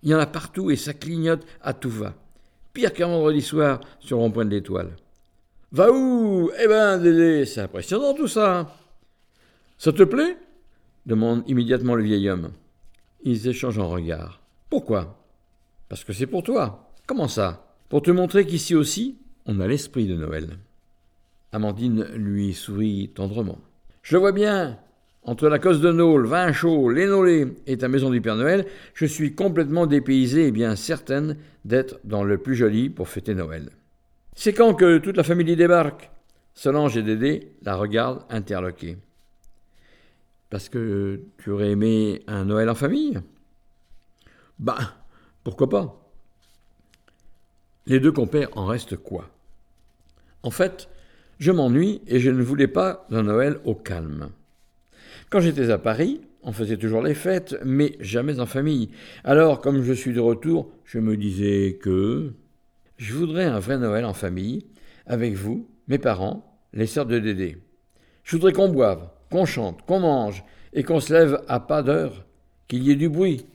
[0.04, 2.16] Il y en a partout et ça clignote à tout va.
[2.74, 4.98] Pire qu'un vendredi soir sur le rond-point de l'étoile.
[5.72, 6.52] Va où?
[6.62, 8.76] Eh ben, Dédé, c'est impressionnant tout ça.
[9.78, 10.36] Ça te plaît?
[11.06, 12.50] demande immédiatement le vieil homme.
[13.24, 14.42] Ils échangent un regard.
[14.70, 15.24] Pourquoi?
[15.90, 16.92] Parce que c'est pour toi.
[17.08, 17.76] Comment ça?
[17.90, 20.58] Pour te montrer qu'ici aussi, on a l'esprit de Noël.
[21.52, 23.60] Amandine lui sourit tendrement.
[24.04, 24.78] Je le vois bien.
[25.24, 29.06] Entre la cause de Nôle, vin chaud, l'énolé et ta maison du Père Noël, je
[29.06, 33.70] suis complètement dépaysée et bien certaine d'être dans le plus joli pour fêter Noël.
[34.36, 36.10] C'est quand que toute la famille débarque?
[36.54, 38.98] Solange et Dédé la regardent interloqués.
[40.50, 43.20] Parce que tu aurais aimé un Noël en famille?
[44.58, 44.80] Bah,
[45.44, 46.12] pourquoi pas?
[47.86, 49.30] Les deux compères en restent quoi?
[50.44, 50.90] En fait,
[51.40, 54.30] je m'ennuie et je ne voulais pas d'un Noël au calme.
[55.30, 58.90] Quand j'étais à Paris, on faisait toujours les fêtes, mais jamais en famille.
[59.24, 62.34] Alors, comme je suis de retour, je me disais que
[62.98, 64.66] je voudrais un vrai Noël en famille,
[65.06, 67.58] avec vous, mes parents, les sœurs de Dédé.
[68.24, 72.26] Je voudrais qu'on boive, qu'on chante, qu'on mange, et qu'on se lève à pas d'heure,
[72.68, 73.46] qu'il y ait du bruit,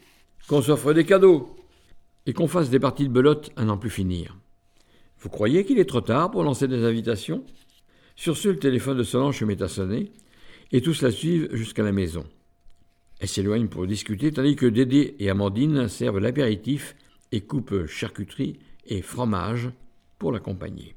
[0.49, 1.57] qu'on s'offre des cadeaux,
[2.27, 4.37] et qu'on fasse des parties de belote à n'en plus finir.
[5.19, 7.45] Vous croyez qu'il est trop tard pour lancer des invitations?
[8.17, 10.13] Sur ce, le téléphone de Solange se met à sonner,
[10.73, 12.25] et tous la suivent jusqu'à la maison.
[13.21, 16.97] Elle s'éloigne pour discuter, tandis que Dédé et Amandine servent l'apéritif
[17.33, 19.71] et coupent charcuterie et fromage
[20.19, 20.95] pour l'accompagner.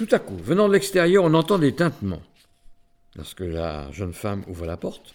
[0.00, 2.22] Tout à coup, venant de l'extérieur, on entend des tintements.
[3.16, 5.12] Lorsque la jeune femme ouvre la porte,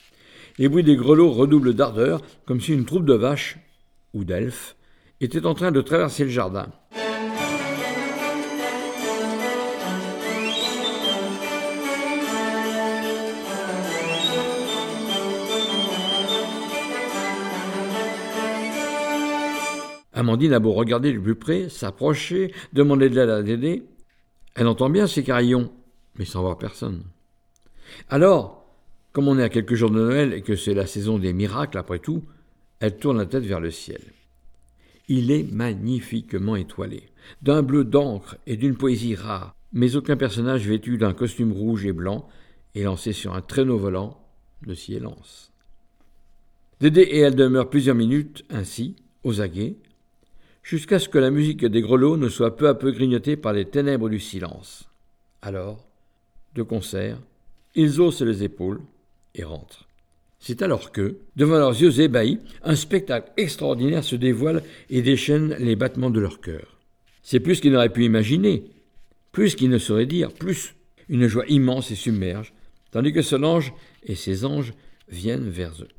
[0.60, 3.58] les bruits des grelots redoublent d'ardeur, comme si une troupe de vaches,
[4.14, 4.76] ou d'elfes,
[5.22, 6.68] était en train de traverser le jardin.
[20.14, 23.84] Amandine a beau regarder du plus près, s'approcher, demander de l'aide à Dédé,
[24.56, 25.72] elle entend bien ces carillons,
[26.18, 27.04] mais sans voir personne.
[28.10, 28.66] Alors,
[29.12, 31.78] comme on est à quelques jours de Noël et que c'est la saison des miracles
[31.78, 32.24] après tout,
[32.80, 34.02] elle tourne la tête vers le ciel.
[35.08, 37.10] Il est magnifiquement étoilé,
[37.42, 41.94] d'un bleu d'encre et d'une poésie rare, mais aucun personnage vêtu d'un costume rouge et
[41.94, 42.28] blanc
[42.76, 44.20] est lancé sur un traîneau volant
[44.66, 45.52] de silence.
[46.80, 49.78] Dédé et elle demeurent plusieurs minutes ainsi, aux aguets,
[50.66, 53.66] jusqu'à ce que la musique des grelots ne soit peu à peu grignotée par les
[53.66, 54.90] ténèbres du silence.
[55.44, 55.88] Alors,
[56.56, 57.20] de concert,
[57.76, 58.82] ils haussent les épaules
[59.36, 59.88] et rentrent.
[60.40, 65.76] C'est alors que, devant leurs yeux ébahis, un spectacle extraordinaire se dévoile et déchaîne les
[65.76, 66.80] battements de leur cœur.
[67.22, 68.64] C'est plus qu'ils n'auraient pu imaginer,
[69.32, 70.76] plus qu'ils ne sauraient dire, plus
[71.10, 72.54] une joie immense et submerge,
[72.90, 73.72] tandis que Solange
[74.04, 74.74] et ses anges
[75.10, 75.90] viennent vers eux.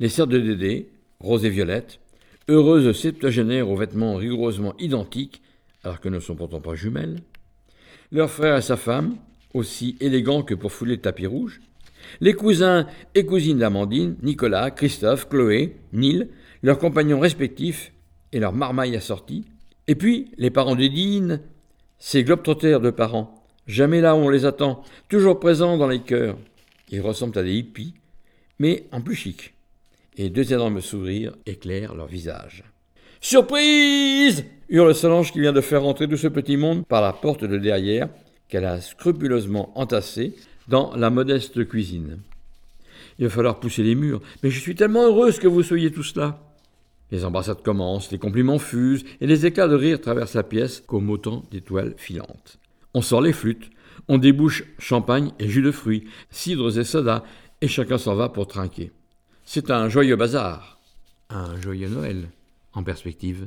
[0.00, 0.88] Les sœurs de Dédé,
[1.20, 2.00] Rose et Violette,
[2.48, 5.42] heureuses septuagénaires aux vêtements rigoureusement identiques,
[5.82, 7.20] alors que ne sont pourtant pas jumelles,
[8.12, 9.16] leur frère et sa femme,
[9.52, 11.60] aussi élégants que pour fouler le tapis rouge,
[12.20, 16.28] les cousins et cousines d'Amandine, Nicolas, Christophe, Chloé, Nil,
[16.62, 17.92] leurs compagnons respectifs
[18.32, 19.44] et leurs marmailles assorties,
[19.88, 21.38] et puis les parents de Dean,
[21.98, 26.38] ces globetrotters de parents, jamais là où on les attend, toujours présents dans les cœurs.
[26.90, 27.94] Ils ressemblent à des hippies,
[28.60, 29.55] mais en plus chic
[30.16, 32.64] et deux énormes sourires éclairent leur visage.
[33.20, 37.44] Surprise hurle Solange qui vient de faire entrer tout ce petit monde par la porte
[37.44, 38.08] de derrière
[38.48, 40.34] qu'elle a scrupuleusement entassée
[40.68, 42.18] dans la modeste cuisine.
[43.18, 46.14] Il va falloir pousser les murs, mais je suis tellement heureuse que vous soyez tous
[46.16, 46.42] là.
[47.10, 51.08] Les embrassades commencent, les compliments fusent, et les éclats de rire traversent la pièce comme
[51.08, 52.58] autant d'étoiles filantes.
[52.94, 53.70] On sort les flûtes,
[54.08, 57.22] on débouche champagne et jus de fruits, cidres et sodas,
[57.60, 58.90] et chacun s'en va pour trinquer.
[59.48, 60.80] C'est un joyeux bazar,
[61.30, 62.28] un joyeux Noël
[62.74, 63.46] en perspective.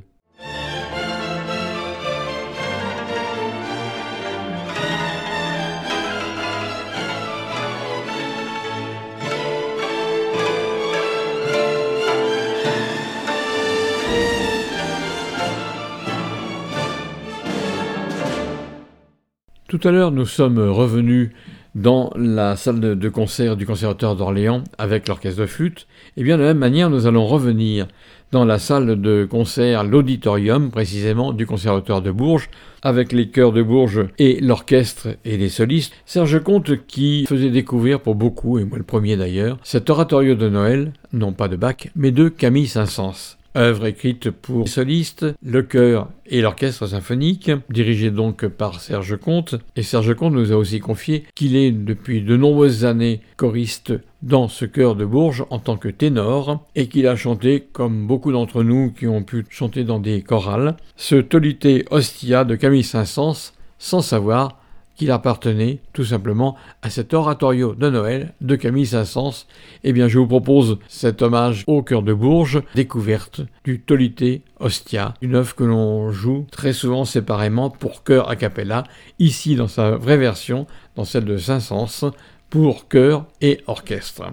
[19.68, 21.32] Tout à l'heure, nous sommes revenus
[21.76, 26.41] dans la salle de, concert du Conservatoire d'Orléans avec l'orchestre de flûte, et bien de
[26.41, 27.88] la même manière nous allons revenir
[28.32, 32.49] dans la salle de concert, l'auditorium précisément du Conservatoire de Bourges,
[32.84, 35.93] avec les chœurs de Bourges et l'orchestre et les solistes.
[36.05, 40.47] Serge Comte qui faisait découvrir pour beaucoup, et moi le premier d'ailleurs, cet oratorio de
[40.47, 46.10] Noël, non pas de Bach, mais de Camille Saint-Saëns œuvre écrite pour solistes, le chœur
[46.26, 49.56] et l'orchestre symphonique, dirigé donc par Serge Comte.
[49.76, 54.47] Et Serge Comte nous a aussi confié qu'il est depuis de nombreuses années choriste dans
[54.47, 58.64] ce chœur de Bourges en tant que ténor et qu'il a chanté, comme beaucoup d'entre
[58.64, 64.02] nous qui ont pu chanter dans des chorales, ce Tolité Ostia de Camille Saint-Saëns sans
[64.02, 64.60] savoir
[65.00, 69.45] qu'il appartenait tout simplement à cet oratorio de Noël de Camille Saint-Saëns.
[69.86, 75.14] Eh bien, je vous propose cet hommage au cœur de Bourges, découverte du Tolité Ostia,
[75.22, 78.84] une œuvre que l'on joue très souvent séparément pour chœur a cappella,
[79.20, 82.12] ici dans sa vraie version, dans celle de Saint-Saëns,
[82.50, 84.24] pour chœur et orchestre.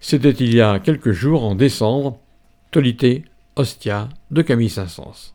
[0.00, 2.18] C'était il y a quelques jours, en décembre,
[2.72, 3.24] Tolité
[3.54, 5.34] Ostia de Camille Saint-Saëns.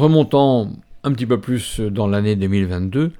[0.00, 0.70] Remontant
[1.04, 3.12] un petit peu plus dans l'année 2022,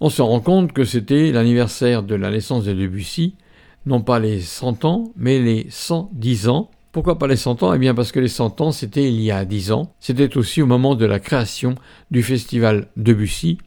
[0.00, 3.34] on se rend compte que c'était l'anniversaire de la naissance de Debussy,
[3.86, 6.70] non pas les 100 ans, mais les 110 ans.
[6.92, 7.72] Pourquoi pas les 100 ans?
[7.72, 9.94] Eh bien parce que les 100 ans, c'était il y a 10 ans.
[9.98, 11.74] C'était aussi au moment de la création
[12.10, 13.58] du festival Debussy,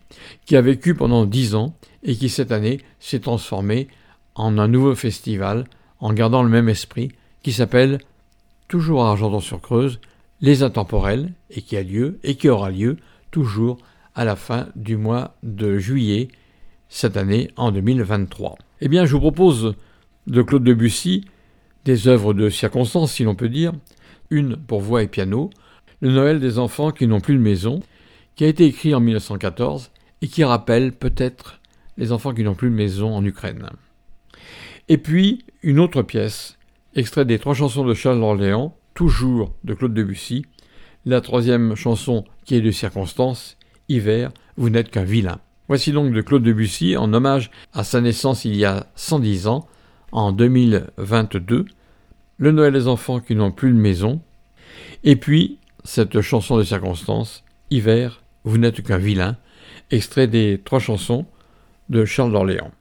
[0.45, 3.87] qui a vécu pendant 10 ans et qui cette année s'est transformé
[4.35, 5.65] en un nouveau festival
[5.99, 7.09] en gardant le même esprit
[7.43, 7.99] qui s'appelle
[8.67, 9.99] toujours à Argenton-sur-Creuse
[10.41, 12.97] les intemporels, et qui a lieu, et qui aura lieu
[13.31, 13.77] toujours
[14.15, 16.29] à la fin du mois de juillet
[16.89, 18.57] cette année en 2023.
[18.81, 19.75] Eh bien, je vous propose
[20.27, 21.25] de Claude Debussy
[21.85, 23.71] des œuvres de circonstance, si l'on peut dire,
[24.29, 25.51] une pour voix et piano,
[26.01, 27.81] Le Noël des enfants qui n'ont plus de maison,
[28.35, 31.61] qui a été écrit en 1914 et qui rappelle peut-être
[31.97, 33.69] les enfants qui n'ont plus de maison en Ukraine.
[34.89, 36.57] Et puis une autre pièce,
[36.95, 40.45] extrait des trois chansons de Charles d'Orléans, toujours de Claude Debussy,
[41.05, 43.57] la troisième chanson qui est de circonstance,
[43.89, 45.39] Hiver, vous n'êtes qu'un vilain.
[45.67, 49.67] Voici donc de Claude Debussy en hommage à sa naissance il y a 110 ans,
[50.11, 51.65] en 2022,
[52.37, 54.21] Le Noël des enfants qui n'ont plus de maison,
[55.03, 59.37] et puis cette chanson de circonstance, Hiver, vous n'êtes qu'un vilain,
[59.91, 61.25] extrait des trois chansons
[61.89, 62.71] de Charles d'Orléans.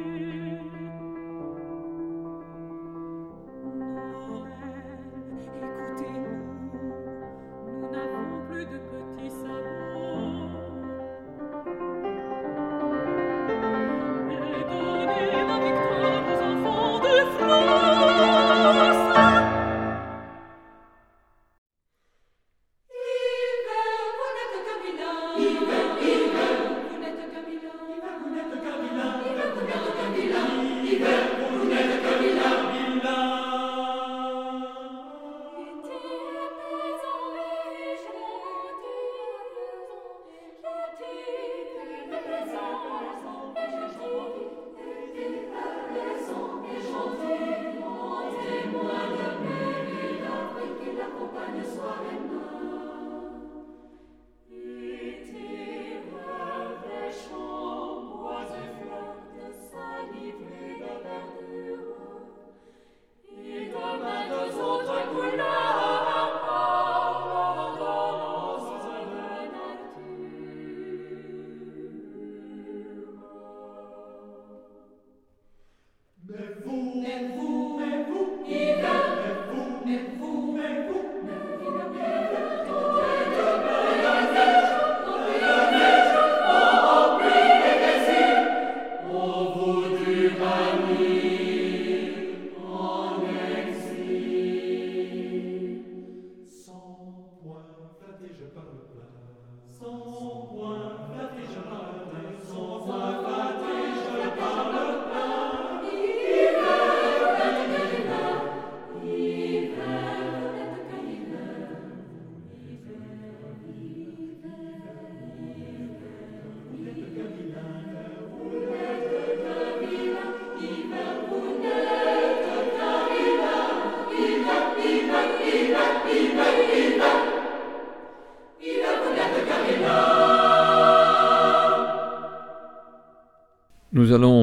[0.00, 0.39] Nous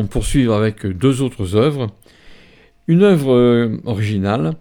[0.08, 1.88] poursuivre avec deux autres œuvres.
[2.88, 4.54] Une œuvre euh, originale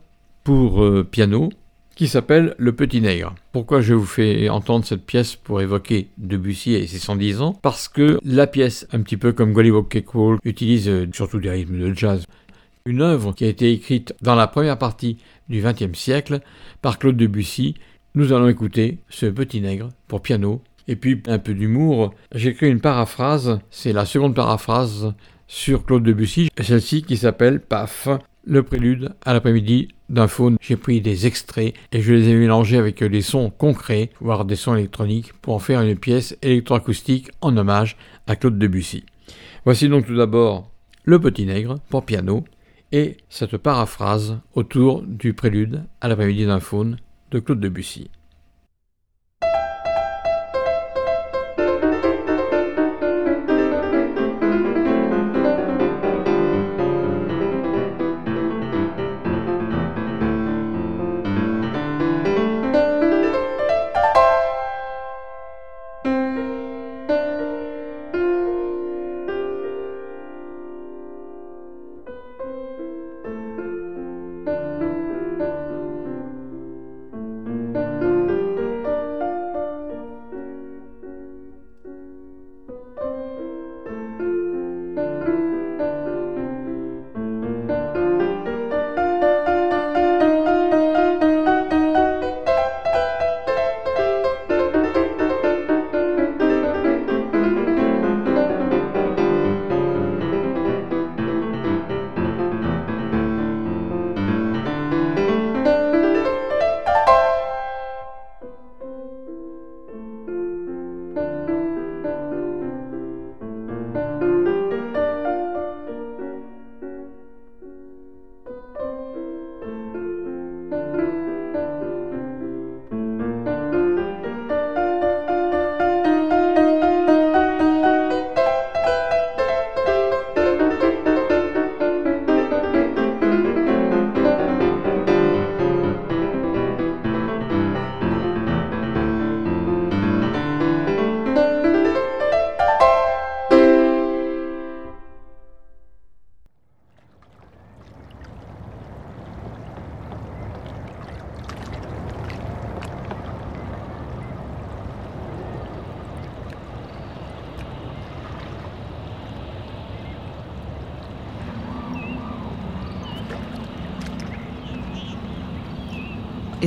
[0.45, 1.51] pour euh, piano
[1.97, 3.35] qui s'appelle Le Petit Nègre.
[3.53, 7.53] Pourquoi je vous fais entendre cette pièce pour évoquer Debussy et ses 110 ans?
[7.63, 11.79] Parce que la pièce, un petit peu comme Gollywog Cakewalk, utilise euh, surtout des rythmes
[11.79, 12.25] de jazz.
[12.85, 15.19] Une œuvre qui a été écrite dans la première partie
[15.49, 16.41] du XXe siècle
[16.83, 17.75] par Claude Debussy.
[18.15, 22.15] Nous allons écouter ce Petit Nègre pour piano et puis un peu d'humour.
[22.35, 25.15] J'ai écrit une paraphrase, c'est la seconde paraphrase
[25.49, 28.09] sur Claude Debussy, celle-ci qui s'appelle Paf,
[28.45, 30.57] le prélude à l'après-midi d'un faune.
[30.61, 34.57] J'ai pris des extraits et je les ai mélangés avec des sons concrets, voire des
[34.57, 37.97] sons électroniques, pour en faire une pièce électroacoustique en hommage
[38.27, 39.05] à Claude Debussy.
[39.65, 40.71] Voici donc tout d'abord
[41.05, 42.45] Le Petit Nègre pour piano
[42.93, 46.99] et cette paraphrase autour du prélude à l'après-midi d'un faune
[47.33, 48.11] de Claude Debussy.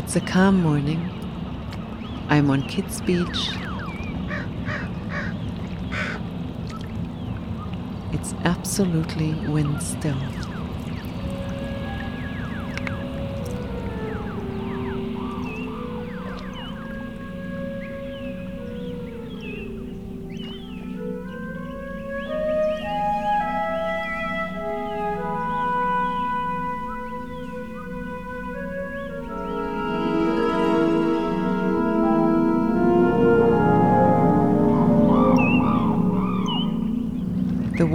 [0.10, 1.07] It's a calm morning.
[2.30, 3.52] I'm on Kids Beach.
[8.11, 10.18] It's absolutely wind still.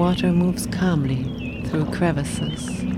[0.05, 1.25] Water moves calmly
[1.65, 2.94] through crevices.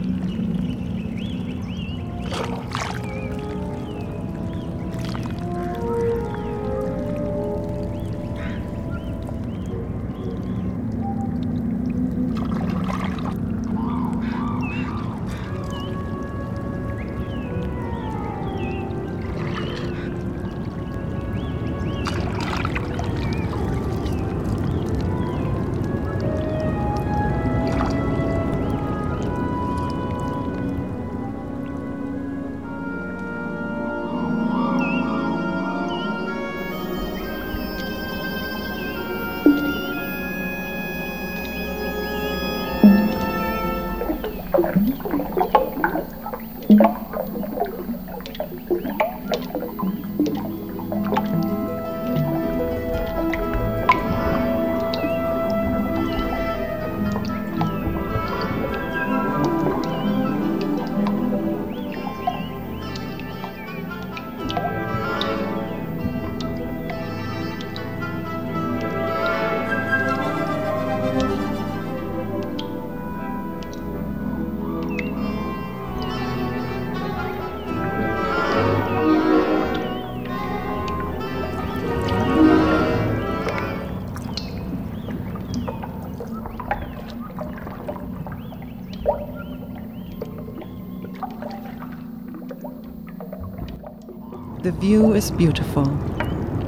[94.86, 95.84] View is beautiful.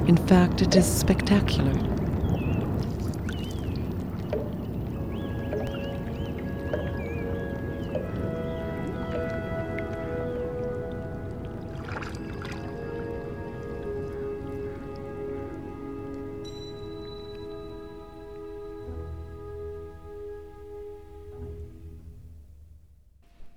[0.09, 1.73] In fact, it is spectacular.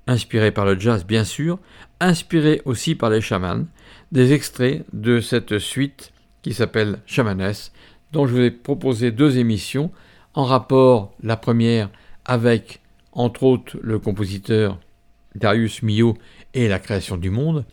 [0.08, 1.58] Inspiré par le jazz bien sûr,
[2.02, 3.66] inspiré aussi par les chamans,
[4.12, 6.12] des extraits de cette suite
[6.42, 7.72] qui s'appelle Chamanès,
[8.12, 9.92] dont je vous ai proposé deux émissions
[10.34, 11.90] en rapport, la première
[12.26, 12.82] avec,
[13.12, 14.80] entre autres, le compositeur
[15.36, 16.18] Darius Milhaud
[16.54, 17.66] et la création du monde,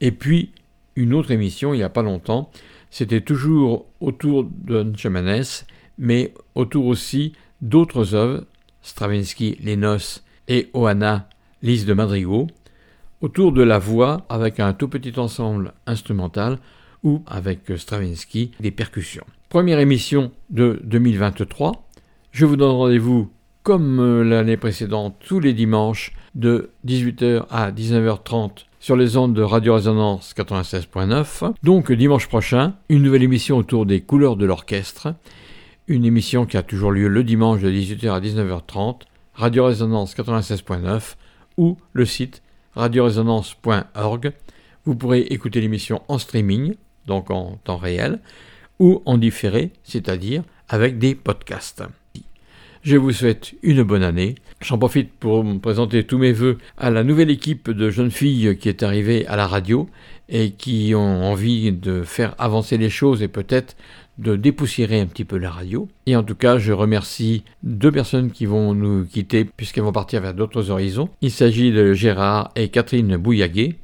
[0.00, 0.52] et puis
[0.96, 2.50] une autre émission il n'y a pas longtemps,
[2.90, 5.66] c'était toujours autour de Chamanès,
[5.98, 8.44] mais autour aussi d'autres œuvres,
[8.82, 11.28] Stravinsky, Les Noces et Oana,
[11.62, 12.46] Lise de Madrigo,
[13.20, 16.58] autour de la voix avec un tout petit ensemble instrumental
[17.02, 19.24] ou avec Stravinsky des percussions.
[19.48, 21.88] première émission de 2023.
[22.32, 23.30] Je vous donne rendez-vous
[23.62, 29.42] comme euh, l'année précédente tous les dimanches de 18h à 19h30 sur les ondes de
[29.42, 31.52] Radio Résonance 96.9.
[31.62, 35.14] Donc dimanche prochain, une nouvelle émission autour des couleurs de l'orchestre.
[35.86, 39.00] Une émission qui a toujours lieu le dimanche de 18h à 19h30,
[39.34, 41.14] Radio Résonance 96.9
[41.56, 42.42] ou le site
[42.78, 44.32] radioresonance.org.
[44.84, 46.74] Vous pourrez écouter l'émission en streaming,
[47.06, 48.20] donc en temps réel,
[48.78, 51.82] ou en différé, c'est-à-dire avec des podcasts.
[52.82, 54.36] Je vous souhaite une bonne année.
[54.60, 58.68] J'en profite pour présenter tous mes voeux à la nouvelle équipe de jeunes filles qui
[58.68, 59.88] est arrivée à la radio
[60.28, 63.76] et qui ont envie de faire avancer les choses et peut-être
[64.18, 65.88] de dépoussiérer un petit peu la radio.
[66.06, 70.20] Et en tout cas, je remercie deux personnes qui vont nous quitter puisqu'elles vont partir
[70.20, 71.08] vers d'autres horizons.
[71.22, 73.76] Il s'agit de Gérard et Catherine Bouillaguet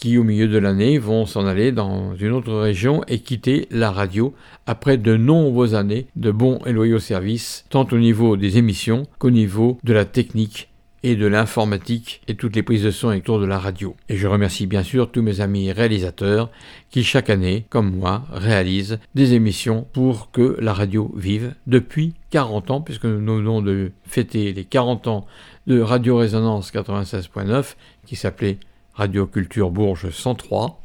[0.00, 3.92] qui au milieu de l'année vont s'en aller dans une autre région et quitter la
[3.92, 4.34] radio
[4.66, 9.30] après de nombreuses années de bons et loyaux services, tant au niveau des émissions qu'au
[9.30, 10.69] niveau de la technique
[11.02, 13.96] et de l'informatique et toutes les prises de son autour de la radio.
[14.08, 16.50] Et je remercie bien sûr tous mes amis réalisateurs
[16.90, 22.70] qui chaque année, comme moi, réalisent des émissions pour que la radio vive depuis 40
[22.70, 25.26] ans, puisque nous venons de fêter les 40 ans
[25.66, 27.74] de Radio Résonance 96.9
[28.06, 28.58] qui s'appelait
[28.94, 30.82] Radio Culture Bourges 103.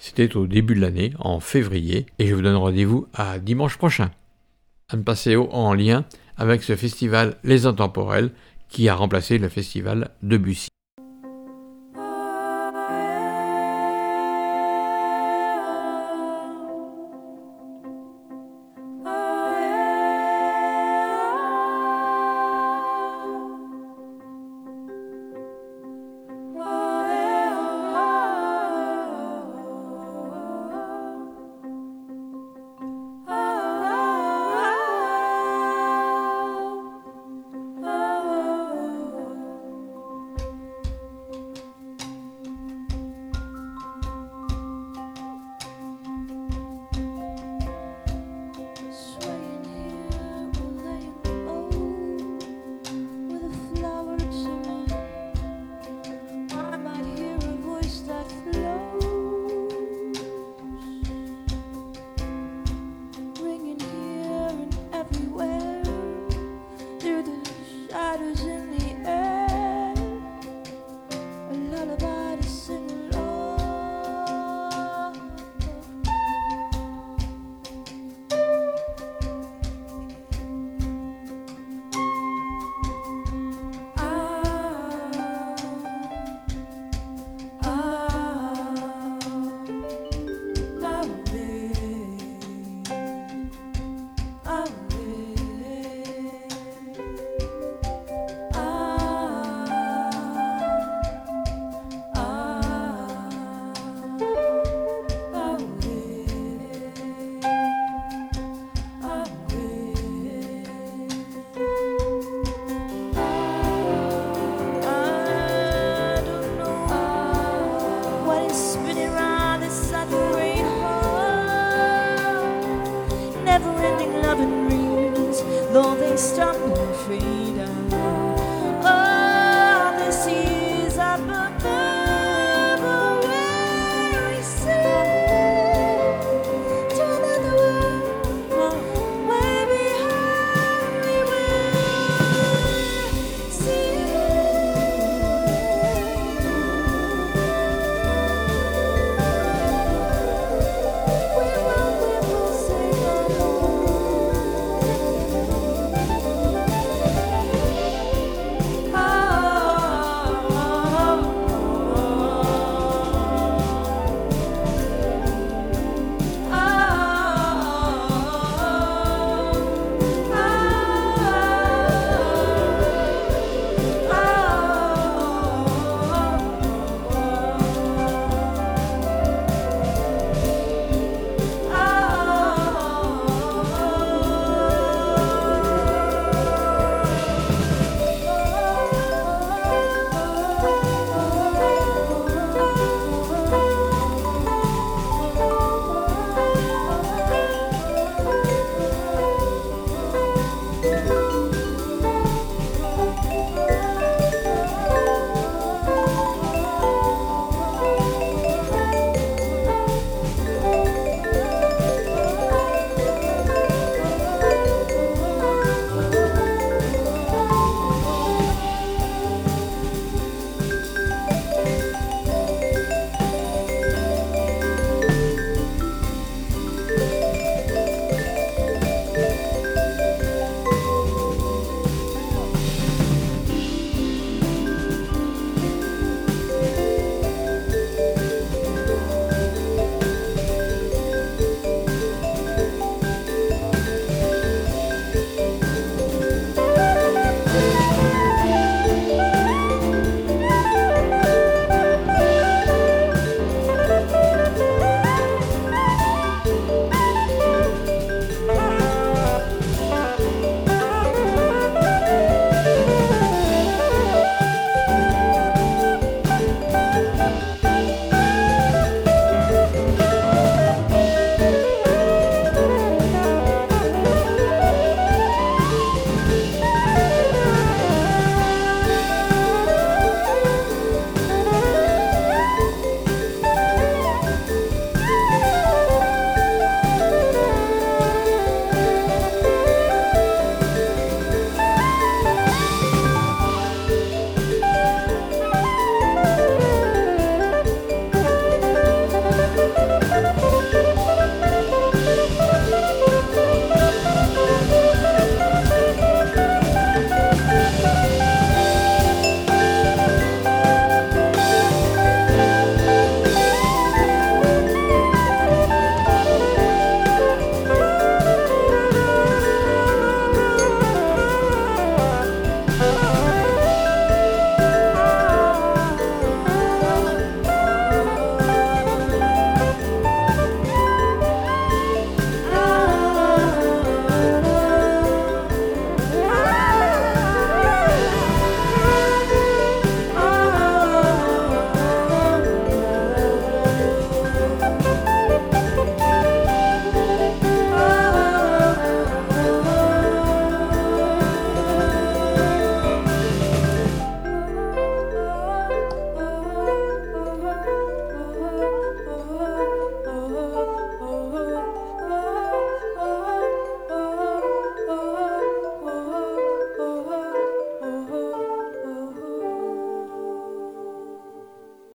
[0.00, 4.10] C'était au début de l'année, en février, et je vous donne rendez-vous à dimanche prochain.
[4.90, 6.04] Un Passeo en lien
[6.38, 8.30] avec ce festival Les Intemporels
[8.68, 10.36] qui a remplacé le festival de